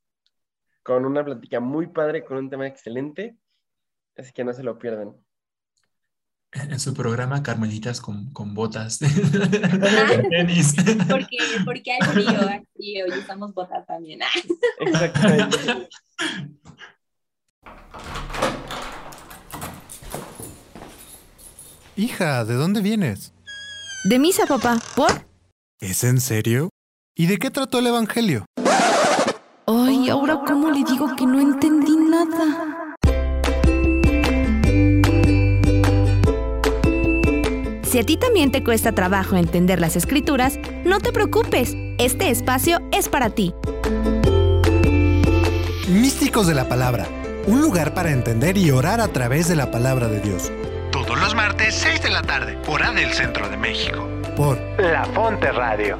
con 0.81 1.05
una 1.05 1.23
plática 1.23 1.59
muy 1.59 1.85
padre, 1.87 2.25
con 2.25 2.37
un 2.37 2.49
tema 2.49 2.65
excelente, 2.65 3.37
así 4.17 4.33
que 4.33 4.43
no 4.43 4.53
se 4.53 4.63
lo 4.63 4.79
pierdan 4.79 5.15
en 6.55 6.79
su 6.79 6.93
programa 6.93 7.43
Carmelitas 7.43 7.99
con, 8.01 8.31
con 8.31 8.53
botas 8.53 8.99
de 8.99 9.09
tenis. 10.29 10.75
Porque, 11.09 11.37
porque 11.65 11.91
hay 11.91 12.01
frío 12.01 12.49
aquí 12.49 13.01
hoy 13.01 13.19
usamos 13.19 13.53
botas 13.53 13.85
también. 13.85 14.19
Exactamente. 14.79 15.57
Hija, 21.95 22.43
¿de 22.45 22.55
dónde 22.55 22.81
vienes? 22.81 23.33
De 24.05 24.17
misa, 24.17 24.45
papá. 24.47 24.79
¿Por? 24.95 25.11
¿Es 25.79 26.03
en 26.03 26.19
serio? 26.19 26.69
¿Y 27.15 27.27
de 27.27 27.37
qué 27.37 27.51
trató 27.51 27.79
el 27.79 27.87
Evangelio? 27.87 28.45
Ay, 29.67 30.09
ahora 30.09 30.41
cómo 30.45 30.71
le 30.71 30.83
digo 30.83 31.15
que 31.15 31.25
no 31.25 31.39
entendí 31.39 31.95
nada. 31.95 32.72
Si 37.93 37.99
a 37.99 38.03
ti 38.03 38.17
también 38.17 38.51
te 38.51 38.63
cuesta 38.63 38.93
trabajo 38.93 39.35
entender 39.35 39.79
las 39.79 39.95
escrituras, 39.95 40.57
no 40.83 40.99
te 40.99 41.11
preocupes, 41.11 41.77
este 41.99 42.31
espacio 42.31 42.81
es 42.91 43.07
para 43.07 43.29
ti. 43.29 43.53
Místicos 45.87 46.47
de 46.47 46.55
la 46.55 46.67
Palabra, 46.67 47.05
un 47.45 47.61
lugar 47.61 47.93
para 47.93 48.09
entender 48.09 48.57
y 48.57 48.71
orar 48.71 48.99
a 48.99 49.09
través 49.09 49.47
de 49.47 49.55
la 49.55 49.69
palabra 49.69 50.07
de 50.07 50.21
Dios. 50.21 50.51
Todos 50.91 51.19
los 51.19 51.35
martes, 51.35 51.75
6 51.75 52.01
de 52.01 52.09
la 52.09 52.23
tarde, 52.23 52.57
hora 52.65 52.91
del 52.91 53.13
centro 53.13 53.47
de 53.47 53.57
México. 53.57 54.09
Por 54.35 54.57
La 54.79 55.05
Fonte 55.13 55.51
Radio. 55.51 55.99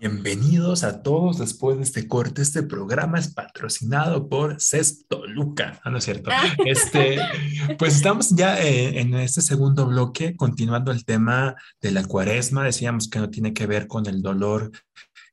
Bienvenidos 0.00 0.84
a 0.84 1.02
todos 1.02 1.38
después 1.38 1.76
de 1.76 1.82
este 1.82 2.06
corte. 2.06 2.40
Este 2.40 2.62
programa 2.62 3.18
es 3.18 3.34
patrocinado 3.34 4.28
por 4.28 4.60
Cesto 4.60 5.26
Luca. 5.26 5.80
Ah, 5.82 5.90
no 5.90 5.98
es 5.98 6.04
cierto. 6.04 6.30
Este, 6.64 7.18
pues 7.78 7.96
estamos 7.96 8.30
ya 8.30 8.62
eh, 8.62 9.00
en 9.00 9.14
este 9.14 9.40
segundo 9.40 9.86
bloque, 9.86 10.36
continuando 10.36 10.92
el 10.92 11.04
tema 11.04 11.56
de 11.80 11.90
la 11.90 12.04
cuaresma. 12.04 12.62
Decíamos 12.62 13.08
que 13.10 13.18
no 13.18 13.28
tiene 13.28 13.52
que 13.52 13.66
ver 13.66 13.88
con 13.88 14.06
el 14.06 14.22
dolor. 14.22 14.70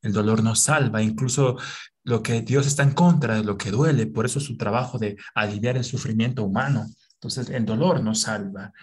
El 0.01 0.13
dolor 0.13 0.41
nos 0.41 0.62
salva, 0.62 1.03
incluso 1.03 1.57
lo 2.03 2.24
que 2.24 2.41
Dios 2.41 2.65
está 2.65 2.81
en 2.81 2.93
contra 2.93 3.36
de 3.36 3.43
lo 3.43 3.60
que 3.60 3.69
duele. 3.69 4.07
Por 4.07 4.25
eso 4.25 4.39
su 4.39 4.57
trabajo 4.57 4.98
de 4.98 5.15
aliviar 5.36 5.77
el 5.77 5.84
sufrimiento 5.84 6.43
humano. 6.43 6.88
Entonces, 7.13 7.51
el 7.51 7.65
dolor 7.65 8.01
nos 8.01 8.22
salva. 8.22 8.74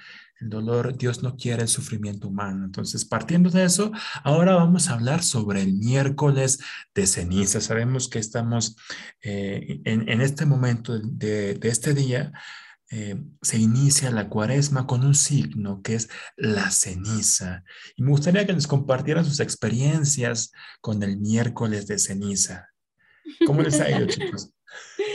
El 0.41 0.51
dolor, 0.51 0.97
Dios 0.97 1.23
no 1.23 1.37
quiere 1.37 1.63
el 1.63 1.69
sufrimiento 1.69 2.29
humano. 2.29 2.65
Entonces, 2.65 3.05
partiendo 3.05 3.49
de 3.51 3.65
eso, 3.65 3.93
ahora 4.25 4.55
vamos 4.55 4.89
a 4.89 4.95
hablar 4.95 5.23
sobre 5.23 5.63
el 5.63 5.75
miércoles 5.75 6.59
de 6.95 7.07
ceniza. 7.07 7.61
Sabemos 7.61 8.09
que 8.09 8.19
estamos 8.19 8.77
eh, 9.23 9.81
en, 9.85 10.21
este 10.21 10.45
momento 10.45 10.99
de, 10.99 11.59
este 11.63 11.95
día, 11.95 12.33
eh, 12.91 13.17
se 13.41 13.59
inicia 13.59 14.11
la 14.11 14.29
cuaresma 14.29 14.87
con 14.87 15.05
un 15.05 15.15
signo 15.15 15.81
que 15.81 15.95
es 15.95 16.11
la 16.37 16.71
ceniza. 16.71 17.63
Y 17.97 18.03
me 18.03 18.11
gustaría 18.11 18.47
que 18.47 18.53
nos 18.53 18.67
compartieran 18.67 19.25
sus 19.25 19.41
experiencias 19.41 20.51
con 20.81 21.03
el 21.03 21.19
miércoles 21.19 21.87
de 21.87 21.99
ceniza. 21.99 22.69
¿Cómo 23.47 23.63
les 23.63 23.81
ha 23.81 23.91
ido, 23.91 24.07
chicos? 24.07 24.53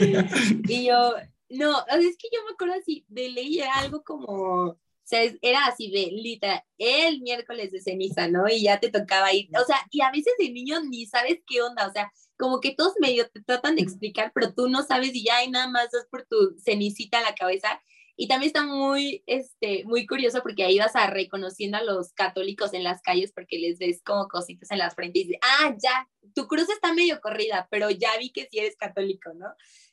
y 0.00 0.86
yo, 0.86 1.14
no, 1.50 1.78
es 1.86 2.16
que 2.16 2.28
yo 2.32 2.44
me 2.46 2.52
acuerdo 2.52 2.74
así 2.80 3.04
de 3.08 3.62
algo 3.74 4.02
como 4.02 4.78
sea, 5.08 5.22
era 5.42 5.66
así 5.66 5.90
de 5.90 6.10
literal, 6.12 6.62
el 6.76 7.20
miércoles 7.22 7.72
de 7.72 7.80
ceniza, 7.80 8.28
¿no? 8.28 8.48
Y 8.48 8.62
ya 8.62 8.78
te 8.78 8.90
tocaba 8.90 9.32
ir. 9.32 9.48
O 9.60 9.64
sea, 9.64 9.76
y 9.90 10.02
a 10.02 10.10
veces 10.10 10.34
de 10.38 10.50
niño 10.50 10.80
ni 10.84 11.06
sabes 11.06 11.40
qué 11.46 11.62
onda. 11.62 11.86
O 11.86 11.92
sea, 11.92 12.12
como 12.36 12.60
que 12.60 12.74
todos 12.74 12.94
medio 13.00 13.28
te 13.30 13.42
tratan 13.42 13.76
de 13.76 13.82
explicar, 13.82 14.32
pero 14.34 14.54
tú 14.54 14.68
no 14.68 14.82
sabes 14.82 15.14
y 15.14 15.24
ya 15.24 15.38
hay 15.38 15.50
nada 15.50 15.68
más 15.68 15.90
das 15.90 16.06
por 16.10 16.26
tu 16.26 16.56
cenicita 16.64 17.18
a 17.18 17.22
la 17.22 17.34
cabeza. 17.34 17.80
Y 18.16 18.28
también 18.28 18.48
está 18.48 18.64
muy, 18.64 19.22
este, 19.26 19.84
muy 19.84 20.04
curioso 20.06 20.42
porque 20.42 20.64
ahí 20.64 20.78
vas 20.78 20.96
a 20.96 21.06
reconociendo 21.08 21.78
a 21.78 21.84
los 21.84 22.12
católicos 22.12 22.74
en 22.74 22.82
las 22.82 23.00
calles 23.00 23.32
porque 23.32 23.58
les 23.58 23.78
ves 23.78 24.02
como 24.04 24.28
cositas 24.28 24.70
en 24.72 24.78
las 24.78 24.94
frentes 24.94 25.22
y 25.22 25.26
dices, 25.26 25.40
ah, 25.42 25.74
ya, 25.82 26.08
tu 26.34 26.48
cruz 26.48 26.68
está 26.68 26.92
medio 26.92 27.20
corrida, 27.20 27.68
pero 27.70 27.90
ya 27.90 28.10
vi 28.18 28.30
que 28.30 28.48
sí 28.50 28.58
eres 28.58 28.76
católico, 28.76 29.32
¿no? 29.34 29.46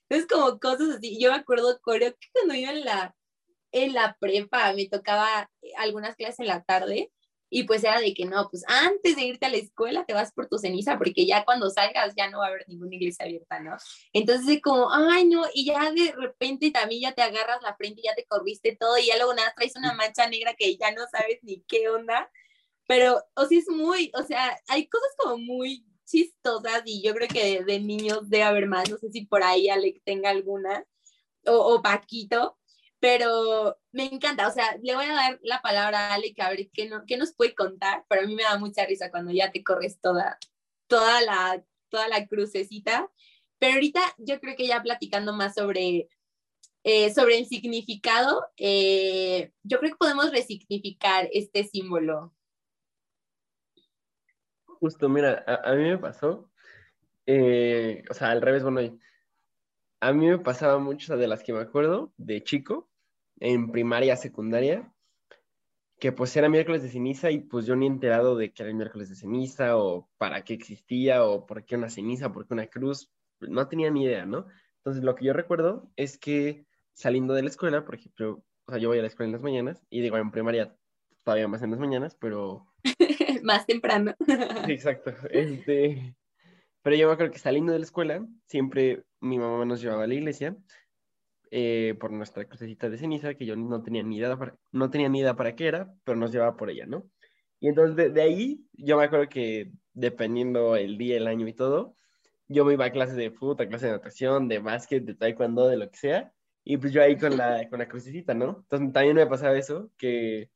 Entonces, 0.10 0.28
como 0.28 0.60
cosas 0.60 0.98
así. 0.98 1.20
Yo 1.20 1.32
me 1.32 1.38
acuerdo, 1.38 1.80
creo 1.82 2.14
que 2.14 2.28
cuando 2.34 2.54
iba 2.54 2.72
en 2.72 2.86
la, 2.86 3.16
en 3.76 3.94
la 3.94 4.16
prepa 4.20 4.72
me 4.74 4.88
tocaba 4.88 5.52
eh, 5.62 5.72
algunas 5.78 6.16
clases 6.16 6.40
en 6.40 6.48
la 6.48 6.64
tarde 6.64 7.12
y 7.50 7.64
pues 7.64 7.84
era 7.84 8.00
de 8.00 8.14
que 8.14 8.26
no, 8.26 8.48
pues 8.50 8.64
antes 8.68 9.16
de 9.18 9.24
irte 9.24 9.46
a 9.46 9.50
la 9.50 9.58
escuela 9.58 10.06
te 10.06 10.14
vas 10.14 10.32
por 10.32 10.48
tu 10.48 10.58
ceniza 10.58 10.98
porque 10.98 11.26
ya 11.26 11.44
cuando 11.44 11.70
salgas 11.70 12.14
ya 12.16 12.30
no 12.30 12.40
va 12.40 12.46
a 12.46 12.50
haber 12.50 12.66
ninguna 12.68 12.96
iglesia 12.96 13.26
abierta, 13.26 13.60
¿no? 13.60 13.76
Entonces 14.14 14.62
como, 14.64 14.92
ay 14.92 15.26
no, 15.26 15.46
y 15.54 15.66
ya 15.66 15.92
de 15.92 16.14
repente 16.14 16.72
también 16.72 17.02
ya 17.02 17.12
te 17.14 17.22
agarras 17.22 17.62
la 17.62 17.76
frente 17.76 18.00
y 18.02 18.06
ya 18.06 18.16
te 18.16 18.26
corriste 18.26 18.78
todo 18.80 18.98
y 18.98 19.08
ya 19.08 19.18
luego 19.18 19.34
nada, 19.34 19.54
traes 19.56 19.76
una 19.76 19.94
mancha 19.94 20.28
negra 20.30 20.54
que 20.56 20.78
ya 20.78 20.92
no 20.92 21.04
sabes 21.12 21.40
ni 21.44 21.62
qué 21.68 21.90
onda, 21.90 22.32
pero 22.88 23.22
o 23.36 23.46
sea, 23.46 23.60
es 23.60 23.68
muy, 23.68 24.10
o 24.16 24.24
sea, 24.24 24.58
hay 24.70 24.88
cosas 24.88 25.10
como 25.18 25.38
muy 25.38 25.86
chistosas 26.06 26.84
y 26.86 27.04
yo 27.04 27.14
creo 27.14 27.28
que 27.28 27.64
de, 27.64 27.80
niños 27.82 28.30
debe 28.30 28.44
haber 28.44 28.68
más, 28.68 28.90
no 28.90 28.98
sé 28.98 29.12
si 29.12 29.26
por 29.26 29.44
ahí 29.44 29.70
Alec 29.70 30.02
tenga 30.06 30.30
alguna, 30.30 30.86
o, 31.46 31.54
o 31.76 31.82
Paquito, 31.82 32.58
pero 33.06 33.78
me 33.92 34.06
encanta, 34.06 34.48
o 34.48 34.52
sea, 34.52 34.80
le 34.82 34.96
voy 34.96 35.06
a 35.06 35.14
dar 35.14 35.40
la 35.44 35.62
palabra 35.62 36.10
a 36.10 36.14
Ale 36.16 36.34
que 36.34 36.42
a 36.42 36.50
ver 36.50 36.72
qué, 36.74 36.90
no, 36.90 37.06
qué 37.06 37.18
nos 37.18 37.36
puede 37.36 37.54
contar, 37.54 38.04
pero 38.10 38.24
a 38.24 38.26
mí 38.26 38.34
me 38.34 38.42
da 38.42 38.58
mucha 38.58 38.84
risa 38.84 39.12
cuando 39.12 39.32
ya 39.32 39.52
te 39.52 39.64
corres 39.64 40.02
toda, 40.02 40.40
toda, 40.88 41.22
la, 41.22 41.64
toda 41.90 42.08
la 42.08 42.26
crucecita, 42.26 43.08
pero 43.60 43.76
ahorita 43.76 44.02
yo 44.18 44.40
creo 44.40 44.56
que 44.56 44.66
ya 44.66 44.82
platicando 44.82 45.34
más 45.34 45.54
sobre, 45.54 46.10
eh, 46.84 47.14
sobre 47.14 47.38
el 47.38 47.46
significado, 47.46 48.44
eh, 48.58 49.52
yo 49.62 49.78
creo 49.78 49.92
que 49.92 49.98
podemos 49.98 50.32
resignificar 50.32 51.30
este 51.32 51.64
símbolo. 51.64 52.34
Justo, 54.66 55.10
mira, 55.10 55.46
a, 55.46 55.74
mí 55.76 55.84
me 55.84 56.00
pasó, 56.00 56.50
eh, 57.28 58.04
o 58.10 58.16
sea, 58.16 58.32
al 58.32 58.42
revés, 58.42 58.64
bueno, 58.64 58.98
a 60.00 60.12
mí 60.12 60.26
me 60.26 60.40
pasaba 60.40 60.80
muchas 60.80 61.20
de 61.20 61.28
las 61.28 61.44
que 61.44 61.54
me 61.54 61.60
acuerdo 61.60 62.12
de 62.18 62.44
chico, 62.44 62.90
en 63.40 63.72
primaria, 63.72 64.16
secundaria, 64.16 64.92
que 66.00 66.12
pues 66.12 66.36
era 66.36 66.50
miércoles 66.50 66.84
de 66.84 66.90
ceniza 66.90 67.32
y 67.32 67.40
pues 67.40 67.66
yo 67.66 67.76
ni 67.76 67.88
enterado 67.88 68.36
de 68.36 68.52
que 68.52 68.64
era 68.64 68.70
el 68.70 68.76
miércoles 68.76 69.10
de 69.10 69.16
ceniza 69.16 69.78
o 69.78 70.10
para 70.18 70.44
qué 70.44 70.54
existía 70.54 71.24
o 71.24 71.46
por 71.46 71.66
qué 71.66 71.76
una 71.76 71.90
ceniza, 71.90 72.32
por 72.32 72.48
qué 72.48 72.54
una 72.54 72.68
cruz, 72.68 73.12
no 73.40 73.68
tenía 73.68 73.90
ni 73.90 74.04
idea, 74.04 74.26
¿no? 74.26 74.46
Entonces 74.78 75.04
lo 75.04 75.16
que 75.16 75.26
yo 75.26 75.34
recuerdo 75.34 75.90
es 75.96 76.18
que 76.18 76.66
saliendo 76.94 77.34
de 77.34 77.44
la 77.44 77.50
escuela, 77.50 77.86
por 77.86 77.96
ejemplo, 77.96 78.44
o 78.68 78.72
sea, 78.72 78.80
yo 78.80 78.90
voy 78.90 79.00
a 79.00 79.02
la 79.02 79.08
escuela 79.08 79.28
en 79.28 79.34
las 79.34 79.42
mañanas 79.42 79.86
y 79.90 80.02
digo, 80.02 80.18
en 80.18 80.32
primaria 80.32 80.76
todavía 81.24 81.48
más 81.48 81.62
en 81.62 81.72
las 81.72 81.80
mañanas, 81.80 82.16
pero... 82.20 82.68
más 83.44 83.66
temprano. 83.66 84.14
exacto. 84.68 85.14
Este... 85.32 86.16
Pero 86.82 86.96
yo 86.98 87.08
me 87.08 87.14
acuerdo 87.14 87.32
que 87.32 87.40
saliendo 87.40 87.74
de 87.74 87.80
la 87.80 87.86
escuela, 87.86 88.24
siempre 88.46 89.06
mi 89.20 89.40
mamá 89.40 89.66
nos 89.66 89.82
llevaba 89.82 90.04
a 90.04 90.08
la 90.08 90.14
iglesia 90.14 90.56
eh, 91.58 91.96
por 91.98 92.12
nuestra 92.12 92.44
crucecita 92.44 92.90
de 92.90 92.98
ceniza, 92.98 93.34
que 93.36 93.46
yo 93.46 93.56
no 93.56 93.82
tenía 93.82 94.04
ni 94.04 94.18
idea 94.18 94.36
para, 94.36 94.58
no 94.74 94.90
tenía 94.90 95.08
ni 95.08 95.22
idea 95.22 95.38
para 95.38 95.56
qué 95.56 95.68
era, 95.68 95.90
pero 96.04 96.18
nos 96.18 96.34
llevaba 96.34 96.58
por 96.58 96.70
ella, 96.70 96.86
¿no? 96.86 97.10
Y 97.62 97.70
entonces 97.70 98.14
de, 98.14 98.22
ahí, 98.22 98.68
yo 98.74 98.98
me 98.98 99.06
acuerdo 99.06 99.30
que 99.30 99.72
dependiendo 99.94 100.76
el 100.76 100.98
día, 100.98 101.16
el 101.16 101.28
año 101.28 101.48
y 101.48 101.54
todo, 101.54 101.96
yo 102.50 102.66
me 102.66 102.74
iba 102.74 102.84
a 102.84 102.92
clases 102.92 103.16
de 103.16 103.32
fútbol, 103.32 103.56
a 103.62 103.70
clases 103.70 103.88
de 103.88 103.96
natación, 103.96 104.50
de 104.50 104.60
básquet, 104.60 105.06
de 105.06 105.16
taekwondo, 105.16 105.70
de 105.70 105.78
lo 105.78 105.90
que 105.90 105.96
sea, 105.96 106.34
y 106.66 106.76
pues 106.76 106.92
yo 106.92 107.02
ahí 107.02 107.18
con 107.18 107.38
la, 107.38 107.66
con 107.70 107.80
la 107.80 107.88
crucecita, 107.88 108.34
¿no? 108.34 108.58
Entonces 108.64 108.92
también 108.92 109.16
me 109.16 109.26
pasaba 109.26 109.58
eso, 109.58 109.92
que, 109.98 110.50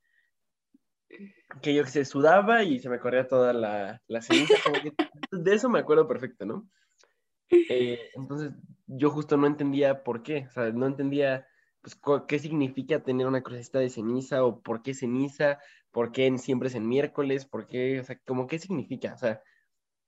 que 1.62 1.74
yo 1.76 1.86
que 1.86 1.92
se 1.92 2.04
sudaba 2.04 2.66
y 2.66 2.78
se 2.80 2.90
me 2.90 3.00
corría 3.00 3.26
toda 3.26 3.54
la, 3.54 4.02
la 4.10 4.22
ceniza, 4.22 4.56
como 4.66 4.82
que 4.82 4.92
de 5.32 5.54
eso 5.56 5.70
me 5.70 5.80
acuerdo 5.80 6.10
perfecto, 6.10 6.46
¿no? 6.46 6.68
Eh, 7.50 8.10
entonces, 8.16 8.52
yo 8.90 9.12
justo 9.12 9.38
no 9.38 9.48
entendía 9.48 10.04
por 10.04 10.24
qué, 10.24 10.48
o 10.50 10.52
sea, 10.52 10.72
no 10.72 10.88
entendía 10.88 11.48
pues, 11.82 12.00
qué 12.28 12.40
significa 12.40 13.04
tener 13.04 13.28
una 13.28 13.44
crucecita 13.44 13.80
de 13.80 13.90
ceniza 13.90 14.44
o 14.44 14.62
por 14.62 14.82
qué 14.82 14.94
ceniza, 14.94 15.60
por 15.92 16.12
qué 16.12 16.36
siempre 16.38 16.70
es 16.70 16.76
en 16.76 16.88
miércoles, 16.88 17.46
por 17.46 17.68
qué, 17.68 18.00
o 18.00 18.04
sea, 18.04 18.20
como 18.26 18.48
qué 18.48 18.58
significa, 18.58 19.14
o 19.14 19.18
sea, 19.18 19.42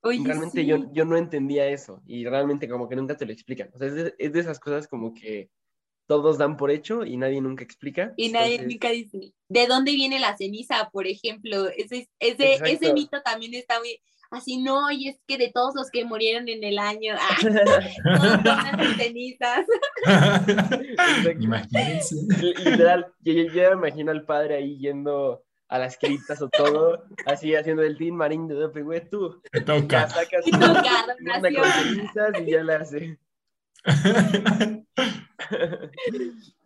realmente 0.02 0.66
yo, 0.66 0.92
yo 0.92 1.06
no 1.06 1.16
entendía 1.16 1.68
eso 1.68 2.02
y 2.06 2.26
realmente 2.26 2.68
como 2.68 2.90
que 2.90 2.96
nunca 2.96 3.16
te 3.16 3.26
lo 3.26 3.32
explican, 3.32 3.70
o 3.74 3.78
sea, 3.78 3.88
es 3.88 3.94
de, 3.96 4.16
es 4.18 4.34
de 4.34 4.40
esas 4.40 4.60
cosas 4.60 4.88
como 4.88 5.14
que 5.14 5.52
todos 6.12 6.38
dan 6.38 6.58
por 6.58 6.72
hecho 6.72 7.06
y 7.06 7.16
nadie 7.16 7.40
nunca 7.40 7.64
explica. 7.64 8.14
Y 8.18 8.34
nadie 8.34 8.62
nunca 8.62 8.90
dice, 8.90 9.34
¿de 9.48 9.66
dónde 9.66 9.94
viene 9.94 10.20
la 10.20 10.36
ceniza, 10.36 10.90
por 10.92 11.08
ejemplo? 11.08 11.70
Ese, 11.70 12.10
ese, 12.20 12.56
ese 12.66 12.92
mito 12.92 13.22
también 13.22 13.54
está 13.54 13.80
muy, 13.80 13.98
así 14.30 14.58
no, 14.58 14.92
y 14.92 15.08
es 15.08 15.22
que 15.26 15.38
de 15.38 15.54
todos 15.54 15.74
los 15.74 15.90
que 15.90 16.04
murieron 16.04 16.50
en 16.50 16.66
el 16.66 16.80
año, 16.80 17.16
ah, 17.18 17.38
cenizas. 18.98 19.66
Imagínense. 21.40 22.16
Literal, 22.66 23.08
yo, 23.22 23.32
yo, 23.32 23.70
me 23.78 23.88
imagino 23.88 24.12
al 24.12 24.26
padre 24.26 24.56
ahí 24.56 24.80
yendo 24.80 25.46
a 25.70 25.80
las 25.80 25.98
criptas 25.98 26.42
o 26.42 26.50
todo, 26.50 27.06
así 27.26 27.56
haciendo 27.56 27.84
el 27.84 27.98
team 27.98 28.16
marín 28.16 28.50
de 28.50 28.56
Dope, 28.56 28.82
güey, 28.82 29.10
tú. 29.10 29.42
Te 29.50 29.62
toca. 29.62 29.88
Ya 29.88 30.10
sacas 30.10 30.46
una, 30.46 30.84
una 31.22 31.42
con 31.42 31.72
cenizas 31.72 32.42
y 32.42 32.52
ya 32.52 32.64
la 32.66 32.76
hace. 32.76 33.18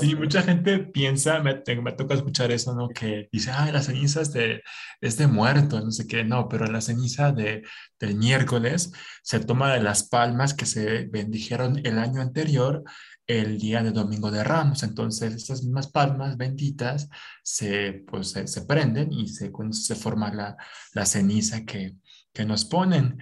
Sí, 0.00 0.14
mucha 0.14 0.42
gente 0.42 0.78
piensa, 0.78 1.40
me, 1.40 1.54
toca 1.54 2.14
escuchar 2.14 2.50
eso, 2.50 2.74
¿no? 2.74 2.88
Que 2.88 3.28
dice, 3.30 3.50
ah, 3.50 3.70
la 3.70 3.82
ceniza 3.82 4.22
es 4.22 4.32
de, 4.32 4.62
es 5.00 5.16
de 5.18 5.26
muerto, 5.26 5.80
no 5.80 5.90
sé 5.90 6.06
qué, 6.06 6.24
no, 6.24 6.48
pero 6.48 6.66
la 6.66 6.80
ceniza 6.80 7.30
de, 7.32 7.62
del 7.98 8.16
miércoles 8.16 8.90
se 9.22 9.38
toma 9.40 9.72
de 9.74 9.82
las 9.82 10.08
palmas 10.08 10.54
que 10.54 10.66
se 10.66 11.06
bendijeron 11.06 11.80
el 11.84 11.98
año 11.98 12.20
anterior, 12.22 12.82
el 13.26 13.58
día 13.58 13.82
de 13.82 13.92
Domingo 13.92 14.30
de 14.30 14.42
Ramos. 14.42 14.82
Entonces, 14.82 15.34
estas 15.34 15.62
mismas 15.62 15.88
palmas 15.88 16.36
benditas 16.36 17.08
se, 17.42 18.04
pues, 18.10 18.30
se, 18.30 18.62
prenden 18.62 19.12
y 19.12 19.28
se, 19.28 19.52
se 19.72 19.94
forma 19.94 20.32
la, 20.32 20.56
la 20.94 21.06
ceniza 21.06 21.64
que, 21.64 21.96
que 22.32 22.44
nos 22.44 22.64
ponen. 22.64 23.18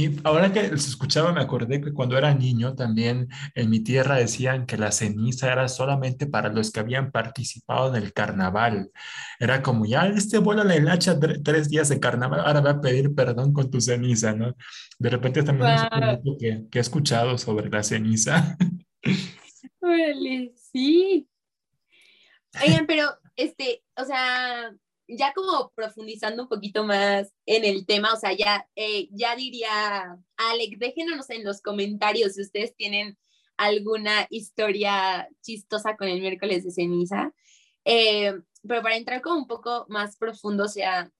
Y 0.00 0.18
ahora 0.24 0.50
que 0.50 0.66
se 0.78 0.88
escuchaba, 0.88 1.30
me 1.30 1.42
acordé 1.42 1.82
que 1.82 1.92
cuando 1.92 2.16
era 2.16 2.32
niño 2.32 2.74
también 2.74 3.28
en 3.54 3.68
mi 3.68 3.80
tierra 3.80 4.14
decían 4.16 4.64
que 4.64 4.78
la 4.78 4.92
ceniza 4.92 5.52
era 5.52 5.68
solamente 5.68 6.26
para 6.26 6.48
los 6.48 6.70
que 6.70 6.80
habían 6.80 7.10
participado 7.10 7.94
en 7.94 8.02
el 8.02 8.14
carnaval. 8.14 8.90
Era 9.38 9.62
como, 9.62 9.84
ya 9.84 10.06
este 10.06 10.38
vuelo 10.38 10.64
le 10.64 10.90
hacha 10.90 11.18
tres 11.44 11.68
días 11.68 11.90
de 11.90 12.00
carnaval, 12.00 12.40
ahora 12.40 12.62
va 12.62 12.70
a 12.70 12.80
pedir 12.80 13.14
perdón 13.14 13.52
con 13.52 13.70
tu 13.70 13.78
ceniza, 13.82 14.32
¿no? 14.32 14.56
De 14.98 15.10
repente 15.10 15.42
también 15.42 15.68
wow. 15.92 16.38
que, 16.38 16.64
que 16.70 16.78
he 16.78 16.80
escuchado 16.80 17.36
sobre 17.36 17.68
la 17.68 17.82
ceniza. 17.82 18.56
sí. 20.72 21.28
Oigan, 22.64 22.86
pero, 22.86 23.18
este, 23.36 23.82
o 23.96 24.04
sea, 24.06 24.72
ya 25.16 25.32
como 25.32 25.72
profundizando 25.74 26.44
un 26.44 26.48
poquito 26.48 26.84
más 26.84 27.32
en 27.46 27.64
el 27.64 27.86
tema, 27.86 28.12
o 28.12 28.16
sea, 28.16 28.32
ya, 28.32 28.68
eh, 28.76 29.08
ya 29.12 29.36
diría, 29.36 30.18
Alex, 30.36 30.78
déjenos 30.78 31.30
en 31.30 31.44
los 31.44 31.60
comentarios 31.60 32.34
si 32.34 32.42
ustedes 32.42 32.74
tienen 32.76 33.18
alguna 33.56 34.26
historia 34.30 35.28
chistosa 35.42 35.96
con 35.96 36.08
el 36.08 36.20
miércoles 36.20 36.64
de 36.64 36.70
ceniza. 36.70 37.34
Eh, 37.84 38.32
pero 38.66 38.82
para 38.82 38.96
entrar 38.96 39.20
como 39.20 39.38
un 39.38 39.46
poco 39.46 39.86
más 39.88 40.16
profundo, 40.16 40.64
o 40.64 40.68
sea, 40.68 41.10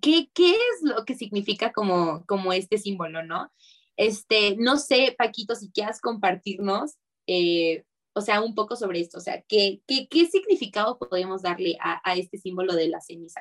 ¿qué, 0.00 0.28
¿qué, 0.34 0.52
es 0.52 0.82
lo 0.82 1.04
que 1.04 1.14
significa 1.14 1.72
como, 1.72 2.24
como 2.26 2.52
este 2.52 2.78
símbolo, 2.78 3.22
no? 3.24 3.52
Este, 3.96 4.56
no 4.56 4.76
sé, 4.78 5.14
Paquito, 5.16 5.54
si 5.54 5.70
quieras 5.70 6.00
compartirnos 6.00 6.96
eh, 7.26 7.84
o 8.14 8.20
sea, 8.20 8.40
un 8.40 8.54
poco 8.54 8.76
sobre 8.76 9.00
esto, 9.00 9.18
o 9.18 9.20
sea, 9.20 9.42
¿qué, 9.48 9.82
qué, 9.86 10.08
qué 10.08 10.26
significado 10.26 10.98
podemos 10.98 11.42
darle 11.42 11.76
a, 11.80 12.00
a, 12.04 12.14
este 12.14 12.38
símbolo 12.38 12.74
de 12.74 12.88
la 12.88 13.00
ceniza? 13.00 13.40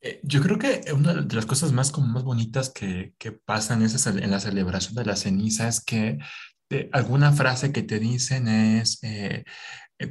Eh, 0.00 0.20
yo 0.22 0.40
creo 0.40 0.58
que 0.58 0.92
una 0.92 1.14
de 1.14 1.34
las 1.34 1.46
cosas 1.46 1.72
más, 1.72 1.90
como 1.90 2.06
más 2.06 2.24
bonitas 2.24 2.70
que, 2.70 3.14
que 3.18 3.32
pasan 3.32 3.82
en, 3.82 4.22
en 4.22 4.30
la 4.30 4.40
celebración 4.40 4.94
de 4.94 5.04
la 5.04 5.16
ceniza 5.16 5.68
es 5.68 5.84
que 5.84 6.18
alguna 6.92 7.32
frase 7.32 7.72
que 7.72 7.82
te 7.82 7.98
dicen 7.98 8.48
es, 8.48 9.02
eh, 9.02 9.44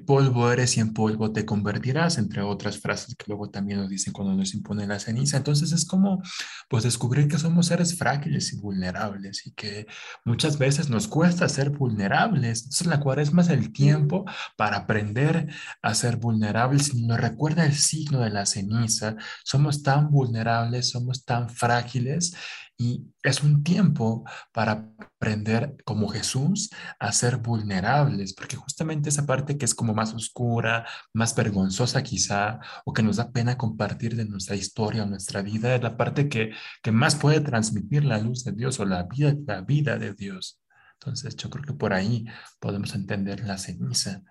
polvo 0.06 0.52
eres 0.52 0.76
y 0.78 0.82
en 0.82 0.94
polvo 0.94 1.32
te 1.32 1.46
convertirás, 1.46 2.18
entre 2.18 2.42
otras 2.42 2.78
frases 2.78 3.16
que 3.16 3.26
luego 3.28 3.50
también 3.50 3.80
nos 3.80 3.90
dicen 3.90 4.12
cuando 4.14 4.34
nos 4.36 4.54
impone 4.54 4.86
la 4.86 5.00
ceniza. 5.00 5.38
Entonces 5.38 5.72
es 5.72 5.86
como, 5.86 6.22
pues, 6.68 6.84
descubrir 6.84 7.28
que 7.28 7.38
somos 7.38 7.68
seres 7.68 7.98
frágiles 7.98 8.52
y 8.54 8.58
vulnerables 8.58 9.48
y 9.48 9.52
que 9.52 9.88
muchas 10.26 10.58
veces 10.58 10.90
nos 10.90 11.08
cuesta 11.08 11.48
ser 11.48 11.70
vulnerables. 11.70 12.64
Entonces 12.64 12.88
la 12.88 13.00
cuaresma 13.00 13.42
es 13.44 13.50
el 13.50 13.72
tiempo 13.72 14.26
para 14.58 14.78
aprender 14.78 15.48
a 15.82 15.94
ser 15.94 16.18
vulnerables 16.18 16.94
nos 16.96 17.20
recuerda 17.20 17.66
el 17.66 17.76
signo 17.76 18.20
de 18.20 18.30
la 18.30 18.46
ceniza. 18.46 19.16
Somos 19.44 19.84
tan 19.84 20.10
vulnerables, 20.10 20.90
somos 20.90 21.26
tan 21.26 21.50
frágiles 21.50 22.34
y 22.78 23.12
es 23.24 23.42
un 23.42 23.64
tiempo 23.64 24.24
para 24.54 24.94
aprender 25.00 25.76
como 25.84 26.10
Jesús 26.10 26.70
a 27.00 27.12
ser 27.12 27.38
vulnerables, 27.38 28.34
porque 28.34 28.56
justamente 28.56 29.10
esa 29.10 29.26
parte 29.26 29.58
que 29.58 29.66
es 29.66 29.74
como 29.74 29.96
más 29.96 30.14
oscura, 30.14 30.86
más 31.12 31.36
vergonzosa 31.36 32.04
quizá, 32.04 32.60
o 32.86 32.94
que 32.94 33.02
nos 33.02 33.18
da 33.18 33.32
pena 33.32 33.58
compartir 33.58 34.16
de 34.16 34.26
nuestra 34.26 34.56
historia 34.56 35.04
o 35.04 35.08
nuestra 35.08 35.42
vida, 35.42 35.76
es 35.76 35.82
la 35.82 35.98
parte 35.98 36.30
que, 36.30 36.52
que 36.84 36.92
más 36.92 37.16
puede 37.16 37.42
transmitir 37.42 38.06
la 38.06 38.20
luz 38.20 38.44
de 38.44 38.52
Dios 38.52 38.80
o 38.80 38.86
la 38.86 39.04
vida, 39.04 39.34
la 39.48 39.62
vida 39.62 39.98
de 39.98 40.14
Dios. 40.14 40.62
Entonces 41.00 41.36
yo 41.36 41.50
creo 41.50 41.66
que 41.66 41.74
por 41.74 41.94
ahí 41.94 42.26
podemos 42.60 42.94
entender 42.94 43.44
la 43.44 43.58
ceniza. 43.58 44.24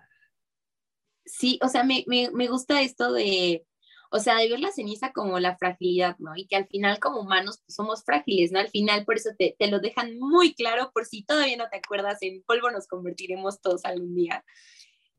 Sí, 1.25 1.59
o 1.63 1.69
sea, 1.69 1.83
me, 1.83 2.05
me, 2.07 2.31
me 2.31 2.47
gusta 2.47 2.81
esto 2.83 3.13
de, 3.13 3.67
o 4.11 4.19
sea, 4.19 4.37
de 4.37 4.49
ver 4.49 4.61
la 4.61 4.73
ceniza 4.73 5.12
como 5.12 5.38
la 5.40 5.57
fragilidad, 5.57 6.16
¿no? 6.19 6.33
Y 6.37 6.47
que 6.47 6.57
al 6.57 6.66
final 6.66 6.99
como 7.01 7.21
humanos 7.21 7.61
pues, 7.64 7.75
somos 7.75 8.05
frágiles, 8.05 8.53
¿no? 8.53 8.59
Al 8.59 8.69
final 8.69 9.05
por 9.05 9.16
eso 9.16 9.31
te, 9.38 9.57
te, 9.59 9.69
lo 9.69 9.81
dejan 9.81 10.19
muy 10.19 10.55
claro, 10.55 10.90
por 10.92 11.07
si 11.07 11.25
todavía 11.25 11.57
no 11.57 11.69
te 11.71 11.79
acuerdas, 11.79 12.19
en 12.23 12.42
polvo 12.42 12.71
nos 12.71 12.87
convertiremos 12.87 13.61
todos 13.61 13.85
algún 13.85 14.14
día. 14.14 14.45